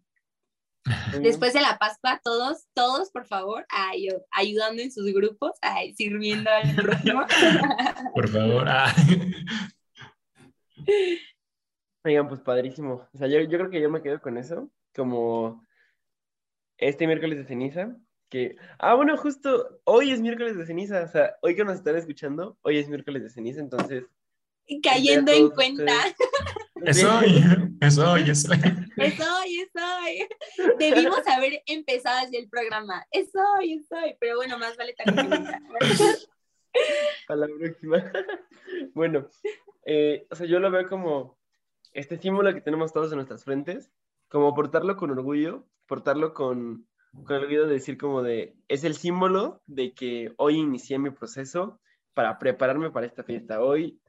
Después 1.20 1.54
de 1.54 1.62
la 1.62 1.80
Pascua, 1.80 2.22
todos, 2.24 2.68
todos, 2.76 3.10
por 3.10 3.26
favor, 3.26 3.66
ay, 3.70 4.08
ayudando 4.30 4.84
en 4.84 4.92
sus 4.92 5.12
grupos, 5.12 5.54
ay, 5.62 5.96
sirviendo 5.96 6.48
al 6.52 6.76
próximo. 6.76 7.26
Por 8.14 8.30
favor. 8.30 8.68
Oigan, 12.04 12.28
pues 12.28 12.42
padrísimo. 12.42 13.10
O 13.12 13.18
sea, 13.18 13.28
yo, 13.28 13.40
yo, 13.42 13.58
creo 13.58 13.72
que 13.72 13.82
yo 13.82 13.90
me 13.90 14.04
quedo 14.04 14.22
con 14.22 14.38
eso, 14.38 14.70
como 14.96 15.66
este 16.78 17.08
miércoles 17.08 17.40
de 17.40 17.46
ceniza, 17.46 17.96
que, 18.30 18.58
ah, 18.78 18.94
bueno, 18.94 19.18
justo 19.18 19.82
hoy 19.86 20.12
es 20.12 20.22
miércoles 20.22 20.56
de 20.56 20.68
ceniza, 20.68 21.02
o 21.02 21.08
sea, 21.08 21.36
hoy 21.42 21.56
que 21.56 21.64
nos 21.64 21.78
están 21.78 21.96
escuchando, 21.96 22.60
hoy 22.62 22.78
es 22.78 22.88
miércoles 22.88 23.24
de 23.24 23.30
ceniza, 23.32 23.60
entonces... 23.60 24.06
Cayendo 24.84 25.32
en 25.32 25.50
cuenta. 25.50 25.94
Es 26.86 27.04
hoy, 27.04 27.44
es 27.82 27.98
hoy, 27.98 28.30
es 28.30 28.50
hoy. 28.50 28.58
Es 28.98 29.20
hoy, 29.20 29.62
es 29.62 29.72
hoy. 29.76 30.76
Debimos 30.80 31.26
haber 31.28 31.62
empezado 31.66 32.26
así 32.26 32.38
el 32.38 32.50
programa. 32.50 33.06
Es 33.12 33.30
hoy, 33.36 33.74
es 33.74 33.92
hoy. 33.92 34.16
Pero 34.20 34.38
bueno, 34.38 34.58
más 34.58 34.78
vale 34.78 34.94
también. 34.94 35.48
A 37.28 37.36
la 37.36 37.48
próxima. 37.48 38.12
Bueno, 38.94 39.28
eh, 39.86 40.28
o 40.30 40.36
sea, 40.36 40.48
yo 40.48 40.60
lo 40.60 40.72
veo 40.72 40.88
como 40.88 41.38
este 41.94 42.18
símbolo 42.18 42.54
que 42.54 42.62
tenemos 42.62 42.94
todos 42.94 43.12
en 43.12 43.18
nuestras 43.18 43.44
frentes, 43.44 43.92
como 44.30 44.54
portarlo 44.54 44.96
con 44.96 45.12
orgullo, 45.12 45.68
portarlo 45.88 46.34
con, 46.34 46.88
con 47.26 47.36
orgullo 47.36 47.68
de 47.68 47.74
decir 47.74 47.98
como 47.98 48.24
de, 48.24 48.56
es 48.68 48.84
el 48.84 48.96
símbolo 48.96 49.62
de 49.66 49.94
que 49.94 50.34
hoy 50.38 50.56
inicié 50.56 51.00
mi 51.00 51.10
proceso 51.10 51.80
para 52.14 52.40
prepararme 52.40 52.92
para 52.92 53.06
esta 53.06 53.24
fiesta. 53.24 53.62
Hoy 53.62 54.00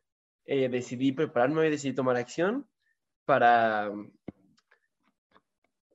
eh, 0.47 0.69
decidí 0.69 1.13
prepararme 1.13 1.67
y 1.67 1.71
decidí 1.71 1.95
tomar 1.95 2.17
acción 2.17 2.69
para, 3.25 3.93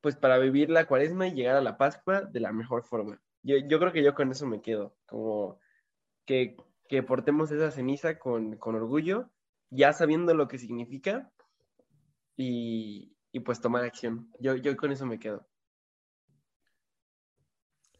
pues 0.02 0.16
para 0.16 0.38
vivir 0.38 0.70
la 0.70 0.86
cuaresma 0.86 1.28
y 1.28 1.34
llegar 1.34 1.56
a 1.56 1.62
la 1.62 1.78
Pascua 1.78 2.22
de 2.22 2.40
la 2.40 2.52
mejor 2.52 2.84
forma. 2.84 3.22
yo, 3.44 3.58
yo 3.58 3.80
creo 3.80 3.92
que 3.92 4.04
yo 4.04 4.14
con 4.14 4.32
eso 4.32 4.46
me 4.48 4.62
quedo, 4.62 4.96
como 5.06 5.60
que, 6.26 6.56
que 6.88 7.04
portemos 7.04 7.52
esa 7.52 7.72
ceniza 7.72 8.18
con, 8.20 8.58
con 8.58 8.76
orgullo, 8.76 9.30
ya 9.70 9.94
sabiendo 9.94 10.34
lo 10.34 10.48
que 10.48 10.58
significa 10.58 11.32
y, 12.36 13.16
y 13.32 13.40
pues 13.42 13.60
tomar 13.60 13.84
acción. 13.84 14.32
Yo, 14.40 14.56
yo 14.56 14.76
con 14.78 14.92
eso 14.92 15.06
me 15.06 15.20
quedo. 15.20 15.48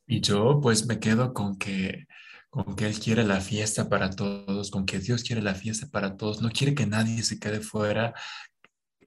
Y 0.06 0.22
yo 0.22 0.60
pues 0.62 0.88
me 0.88 1.00
quedo 1.00 1.34
con 1.34 1.58
que, 1.58 2.08
con 2.50 2.76
que 2.76 2.88
Él 2.88 3.00
quiere 3.00 3.24
la 3.24 3.42
fiesta 3.42 3.90
para 3.90 4.10
todos, 4.10 4.72
con 4.72 4.86
que 4.86 5.00
Dios 5.00 5.24
quiere 5.24 5.42
la 5.42 5.56
fiesta 5.56 5.88
para 5.90 6.18
todos, 6.18 6.42
no 6.42 6.50
quiere 6.50 6.76
que 6.76 6.86
nadie 6.88 7.24
se 7.24 7.40
quede 7.40 7.62
fuera, 7.62 8.14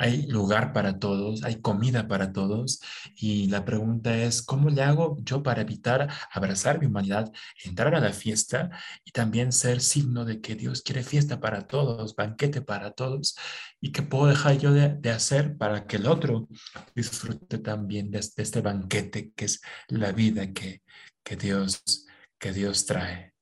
hay 0.01 0.27
lugar 0.29 0.73
para 0.73 0.99
todos, 0.99 1.45
hay 1.45 1.61
comida 1.61 2.09
para 2.09 2.33
todos. 2.33 2.81
Y 3.17 3.49
la 3.49 3.67
pregunta 3.67 4.17
es, 4.17 4.41
¿cómo 4.41 4.71
le 4.71 4.83
hago 4.83 5.19
yo 5.23 5.43
para 5.43 5.61
evitar 5.61 6.09
abrazar 6.33 6.81
mi 6.81 6.87
humanidad, 6.87 7.31
entrar 7.65 7.95
a 7.95 8.01
la 8.01 8.15
fiesta 8.15 8.71
y 9.05 9.11
también 9.11 9.53
ser 9.53 9.83
signo 9.83 10.25
de 10.25 10.41
que 10.41 10.55
Dios 10.55 10.81
quiere 10.81 11.03
fiesta 11.03 11.39
para 11.39 11.67
todos, 11.67 12.17
banquete 12.17 12.63
para 12.63 12.93
todos? 12.93 13.37
¿Y 13.79 13.93
qué 13.93 14.01
puedo 14.01 14.29
dejar 14.29 14.57
yo 14.57 14.73
de, 14.73 15.11
hacer 15.11 15.59
para 15.59 15.87
que 15.87 15.97
el 15.97 16.07
otro 16.07 16.49
disfrute 16.95 17.59
también 17.59 18.11
de, 18.11 18.21
este 18.21 18.63
banquete 18.63 19.33
que 19.37 19.45
es 19.45 19.61
la 19.89 20.13
vida 20.13 20.51
que, 20.55 20.83
que, 21.23 21.37
Dios, 21.37 22.07
que 22.41 22.53
Dios 22.53 22.87
trae? 22.87 23.33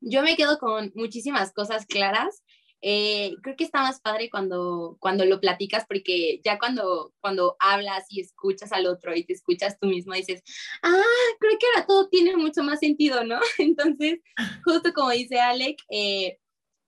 Yo 0.00 0.22
me 0.22 0.36
quedo 0.36 0.58
con 0.58 0.92
muchísimas 0.94 1.52
cosas 1.52 1.86
claras 1.86 2.42
eh, 2.82 3.34
creo 3.42 3.56
que 3.56 3.64
está 3.64 3.80
más 3.82 4.00
padre 4.00 4.28
cuando, 4.30 4.96
cuando 5.00 5.24
lo 5.24 5.40
platicas 5.40 5.84
porque 5.88 6.40
ya 6.44 6.58
cuando, 6.58 7.14
cuando 7.20 7.56
hablas 7.58 8.04
y 8.10 8.20
escuchas 8.20 8.70
al 8.72 8.86
otro 8.86 9.14
y 9.14 9.24
te 9.24 9.32
escuchas 9.32 9.78
tú 9.80 9.88
mismo 9.88 10.14
dices, 10.14 10.42
ah, 10.82 11.02
creo 11.40 11.58
que 11.58 11.66
ahora 11.74 11.86
todo 11.86 12.08
tiene 12.08 12.36
mucho 12.36 12.62
más 12.62 12.80
sentido, 12.80 13.24
¿no? 13.24 13.40
Entonces, 13.58 14.20
justo 14.64 14.92
como 14.92 15.10
dice 15.10 15.40
Alec, 15.40 15.78
eh, 15.90 16.38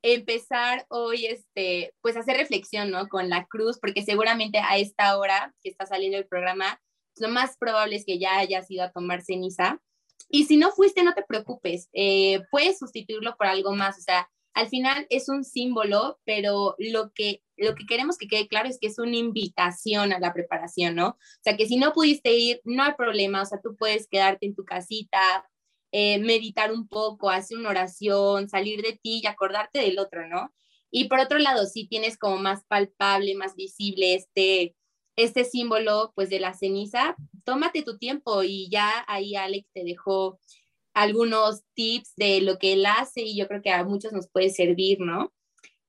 empezar 0.03 0.87
hoy, 0.89 1.27
este, 1.27 1.95
pues 2.01 2.17
hacer 2.17 2.37
reflexión, 2.37 2.91
¿no? 2.91 3.09
Con 3.09 3.29
la 3.29 3.47
cruz, 3.47 3.79
porque 3.81 4.03
seguramente 4.03 4.59
a 4.59 4.79
esta 4.79 5.19
hora 5.19 5.55
que 5.63 5.71
está 5.71 5.87
saliendo 5.87 6.19
el 6.19 6.29
programa, 6.29 6.81
lo 7.17 7.29
más 7.29 7.57
probable 7.59 7.97
es 7.97 8.05
que 8.05 8.19
ya 8.19 8.39
hayas 8.39 8.71
ido 8.71 8.85
a 8.85 8.93
tomar 8.93 9.23
ceniza. 9.23 9.81
Y 10.29 10.45
si 10.45 10.57
no 10.57 10.71
fuiste, 10.71 11.03
no 11.03 11.15
te 11.15 11.23
preocupes, 11.23 11.89
eh, 11.93 12.43
puedes 12.51 12.79
sustituirlo 12.79 13.37
por 13.37 13.47
algo 13.47 13.75
más, 13.75 13.99
o 13.99 14.03
sea, 14.03 14.29
al 14.55 14.69
final 14.69 15.07
es 15.09 15.29
un 15.29 15.45
símbolo, 15.45 16.19
pero 16.25 16.75
lo 16.79 17.13
que, 17.13 17.43
lo 17.57 17.75
que 17.77 17.87
queremos 17.87 18.19
que 18.19 18.27
quede 18.27 18.49
claro 18.49 18.69
es 18.69 18.79
que 18.81 18.89
es 18.89 18.99
una 18.99 19.17
invitación 19.17 20.13
a 20.13 20.19
la 20.19 20.33
preparación, 20.33 20.97
¿no? 20.97 21.11
O 21.11 21.43
sea, 21.43 21.57
que 21.57 21.67
si 21.67 21.77
no 21.77 21.93
pudiste 21.93 22.33
ir, 22.33 22.61
no 22.65 22.83
hay 22.83 22.95
problema, 22.95 23.43
o 23.43 23.47
sea, 23.47 23.61
tú 23.63 23.77
puedes 23.77 24.09
quedarte 24.09 24.47
en 24.47 24.57
tu 24.57 24.65
casita, 24.65 25.49
eh, 25.93 26.19
meditar 26.19 26.73
un 26.73 26.89
poco, 26.89 27.31
hacer 27.31 27.57
una 27.57 27.71
oración, 27.71 28.49
salir 28.49 28.83
de 28.83 28.99
ti 29.01 29.21
y 29.23 29.27
acordarte 29.29 29.79
del 29.79 29.99
otro, 29.99 30.27
¿no? 30.27 30.53
Y 30.91 31.09
por 31.09 31.21
otro 31.21 31.39
lado, 31.39 31.67
si 31.67 31.87
tienes 31.87 32.19
como 32.19 32.39
más 32.39 32.65
palpable, 32.67 33.35
más 33.37 33.55
visible 33.55 34.15
este, 34.15 34.75
este 35.19 35.45
símbolo, 35.45 36.13
pues 36.15 36.31
de 36.31 36.39
la 36.39 36.55
ceniza, 36.55 37.17
tómate 37.45 37.83
tu 37.83 37.99
tiempo 37.99 38.45
y 38.45 38.71
ya 38.71 39.05
ahí 39.09 39.35
Alex 39.35 39.69
te 39.75 39.83
dejó 39.83 40.39
algunos 40.95 41.65
tips 41.75 42.15
de 42.17 42.41
lo 42.41 42.59
que 42.59 42.75
él 42.75 42.87
hace 42.87 43.23
y 43.23 43.37
yo 43.37 43.49
creo 43.49 43.61
que 43.61 43.73
a 43.73 43.83
muchos 43.83 44.13
nos 44.13 44.29
puede 44.31 44.51
servir, 44.51 45.01
¿no? 45.01 45.33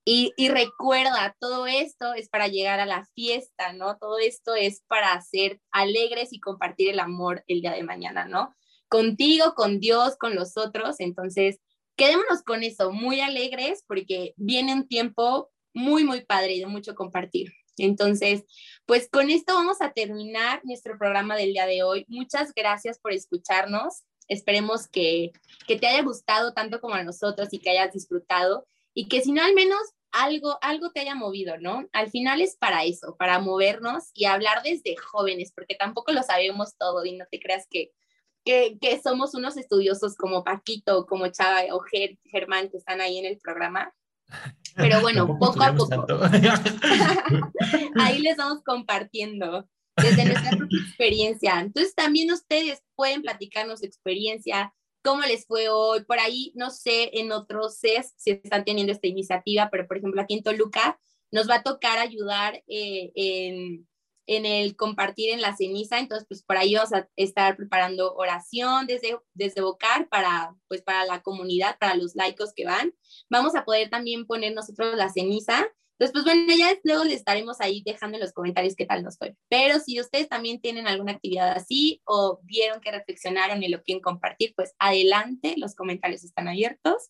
Y, 0.03 0.33
y, 0.35 0.49
recuerda, 0.49 1.35
todo 1.39 1.67
esto 1.67 2.15
es 2.15 2.29
para 2.29 2.47
llegar 2.47 2.79
a 2.79 2.87
la 2.87 3.05
fiesta, 3.13 3.73
¿no? 3.73 3.97
Todo 3.99 4.17
esto 4.17 4.55
es 4.55 4.81
para 4.87 5.21
ser 5.21 5.61
alegres 5.71 6.33
y 6.33 6.39
compartir 6.39 6.89
el 6.89 6.99
amor 6.99 7.43
el 7.45 7.61
día 7.61 7.73
de 7.73 7.83
mañana, 7.83 8.25
¿no? 8.25 8.55
Contigo, 8.87 9.53
con 9.55 9.79
Dios, 9.79 10.15
con 10.17 10.33
los 10.33 10.57
otros. 10.57 10.99
Entonces, 10.99 11.59
quedémonos 11.95 12.41
con 12.43 12.63
eso, 12.63 12.91
muy 12.91 13.19
alegres, 13.19 13.83
porque 13.85 14.33
viene 14.37 14.73
un 14.73 14.87
tiempo 14.87 15.51
muy, 15.75 16.03
muy 16.03 16.25
padre 16.25 16.53
y 16.53 16.61
de 16.61 16.65
mucho 16.65 16.95
compartir. 16.95 17.53
Entonces, 17.83 18.43
pues 18.85 19.09
con 19.09 19.29
esto 19.29 19.53
vamos 19.53 19.81
a 19.81 19.91
terminar 19.91 20.61
nuestro 20.63 20.97
programa 20.97 21.35
del 21.35 21.53
día 21.53 21.65
de 21.65 21.83
hoy. 21.83 22.05
Muchas 22.07 22.53
gracias 22.53 22.99
por 22.99 23.13
escucharnos. 23.13 24.03
Esperemos 24.27 24.87
que, 24.87 25.31
te 25.67 25.87
haya 25.87 26.01
gustado 26.03 26.53
tanto 26.53 26.79
como 26.81 26.95
a 26.95 27.03
nosotros 27.03 27.49
y 27.51 27.59
que 27.59 27.71
hayas 27.71 27.93
disfrutado 27.93 28.65
y 28.93 29.07
que 29.07 29.21
si 29.21 29.31
no 29.31 29.43
al 29.43 29.53
menos 29.53 29.79
algo, 30.11 30.57
algo 30.61 30.91
te 30.91 31.01
haya 31.01 31.15
movido, 31.15 31.57
¿no? 31.59 31.87
Al 31.93 32.09
final 32.09 32.41
es 32.41 32.55
para 32.55 32.83
eso, 32.83 33.15
para 33.17 33.39
movernos 33.39 34.09
y 34.13 34.25
hablar 34.25 34.63
desde 34.63 34.95
jóvenes, 34.95 35.51
porque 35.53 35.75
tampoco 35.75 36.11
lo 36.11 36.23
sabemos 36.23 36.75
todo 36.77 37.05
y 37.05 37.15
no 37.15 37.25
te 37.29 37.39
creas 37.39 37.67
que, 37.69 37.91
que, 38.43 38.99
somos 39.03 39.35
unos 39.35 39.57
estudiosos 39.57 40.15
como 40.15 40.43
Paquito, 40.43 41.05
como 41.05 41.27
Chava 41.27 41.61
o 41.73 41.81
Germán 42.25 42.69
que 42.69 42.77
están 42.77 43.01
ahí 43.01 43.17
en 43.17 43.25
el 43.25 43.37
programa. 43.37 43.93
Pero 44.75 45.01
bueno, 45.01 45.27
poco 45.39 45.61
a 45.61 45.75
poco. 45.75 45.95
ahí 47.99 48.21
les 48.21 48.37
vamos 48.37 48.63
compartiendo 48.63 49.67
desde 49.97 50.25
nuestra 50.25 50.57
propia 50.57 50.79
experiencia. 50.81 51.59
Entonces 51.59 51.93
también 51.95 52.31
ustedes 52.31 52.81
pueden 52.95 53.21
platicarnos 53.21 53.79
su 53.79 53.85
experiencia, 53.85 54.73
cómo 55.03 55.23
les 55.23 55.45
fue 55.45 55.69
hoy. 55.69 56.03
Por 56.05 56.19
ahí, 56.19 56.53
no 56.55 56.69
sé, 56.69 57.09
en 57.19 57.31
otros 57.31 57.79
CES 57.79 58.13
si 58.17 58.31
están 58.31 58.63
teniendo 58.63 58.93
esta 58.93 59.07
iniciativa, 59.07 59.69
pero 59.71 59.87
por 59.87 59.97
ejemplo 59.97 60.21
aquí 60.21 60.35
en 60.35 60.43
Toluca 60.43 60.99
nos 61.31 61.49
va 61.49 61.55
a 61.55 61.63
tocar 61.63 61.99
ayudar 61.99 62.63
eh, 62.67 63.11
en, 63.15 63.87
en, 64.35 64.45
el 64.45 64.75
compartir 64.75 65.31
en 65.31 65.41
la 65.41 65.55
ceniza. 65.55 65.99
Entonces, 65.99 66.25
pues 66.27 66.43
por 66.43 66.57
ahí 66.57 66.75
vamos 66.75 66.93
a 66.93 67.09
estar 67.15 67.55
preparando 67.57 68.13
oración 68.15 68.87
desde, 68.87 69.17
desde 69.33 69.61
Bocar 69.61 70.07
para, 70.09 70.55
pues, 70.67 70.81
para 70.81 71.05
la 71.05 71.21
comunidad, 71.21 71.77
para 71.79 71.95
los 71.95 72.15
laicos 72.15 72.53
que 72.53 72.65
van. 72.65 72.93
Vamos 73.29 73.55
a 73.55 73.65
poder 73.65 73.89
también 73.89 74.25
poner 74.25 74.53
nosotros 74.53 74.95
la 74.95 75.09
ceniza 75.09 75.67
entonces, 75.99 76.13
pues 76.13 76.23
bueno, 76.23 76.55
ya 76.57 76.79
luego 76.85 77.03
les 77.03 77.15
estaremos 77.15 77.59
ahí 77.59 77.83
dejando 77.85 78.15
en 78.15 78.21
los 78.21 78.31
comentarios 78.31 78.75
qué 78.77 78.85
tal 78.85 79.03
nos 79.03 79.17
fue. 79.17 79.35
Pero 79.49 79.79
si 79.79 79.99
ustedes 79.99 80.29
también 80.29 80.61
tienen 80.61 80.87
alguna 80.87 81.11
actividad 81.11 81.51
así 81.51 82.01
o 82.05 82.39
vieron 82.43 82.79
que 82.79 82.89
reflexionaron 82.89 83.61
y 83.61 83.67
lo 83.67 83.83
quieren 83.83 84.01
compartir, 84.01 84.53
pues 84.55 84.73
adelante, 84.79 85.55
los 85.57 85.75
comentarios 85.75 86.23
están 86.23 86.47
abiertos. 86.47 87.09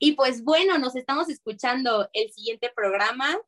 Y 0.00 0.12
pues 0.12 0.42
bueno, 0.42 0.76
nos 0.78 0.96
estamos 0.96 1.28
escuchando 1.28 2.10
el 2.12 2.32
siguiente 2.32 2.72
programa 2.74 3.38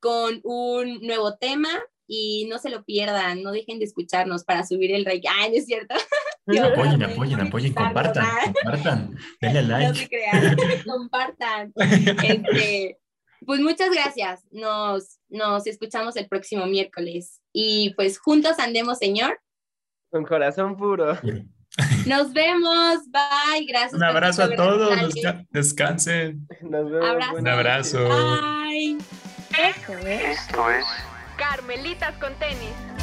con 0.00 0.40
un 0.42 1.02
nuevo 1.02 1.36
tema 1.36 1.68
y 2.06 2.46
no 2.50 2.58
se 2.58 2.70
lo 2.70 2.84
pierdan, 2.84 3.42
no 3.42 3.52
dejen 3.52 3.78
de 3.78 3.84
escucharnos 3.84 4.44
para 4.44 4.64
subir 4.64 4.92
el 4.92 5.04
rey. 5.04 5.22
Ay, 5.28 5.50
¿no 5.50 5.56
es 5.56 5.66
cierto? 5.66 5.94
apoyen, 6.46 7.02
apoyen, 7.02 7.40
apoyen, 7.40 7.72
compartan, 7.72 8.26
compartan, 8.62 9.16
denle 9.40 9.62
like. 9.62 9.88
No 9.88 9.94
se 9.94 10.08
crean, 10.08 10.56
compartan. 10.86 11.72
Este, 11.76 12.98
pues 13.46 13.60
muchas 13.60 13.90
gracias. 13.90 14.44
Nos, 14.50 15.18
nos 15.28 15.66
escuchamos 15.66 16.16
el 16.16 16.28
próximo 16.28 16.66
miércoles. 16.66 17.40
Y 17.52 17.94
pues 17.94 18.18
juntos 18.18 18.58
andemos, 18.58 18.98
Señor. 18.98 19.40
Con 20.10 20.24
corazón 20.24 20.76
puro. 20.76 21.18
Nos 22.06 22.32
vemos. 22.32 22.98
Bye. 23.10 23.66
Gracias. 23.66 23.94
Un 23.94 24.04
abrazo 24.04 24.44
a 24.44 24.54
todos. 24.54 25.14
Descansen. 25.50 26.46
Nos 26.62 26.90
vemos. 26.90 27.38
Un 27.38 27.48
abrazo. 27.48 28.08
Bye. 28.08 28.98
Esto 29.58 29.92
es. 30.06 30.38
Esto 30.38 30.70
es. 30.70 30.84
Carmelitas 31.36 32.16
con 32.18 32.34
tenis. 32.34 32.93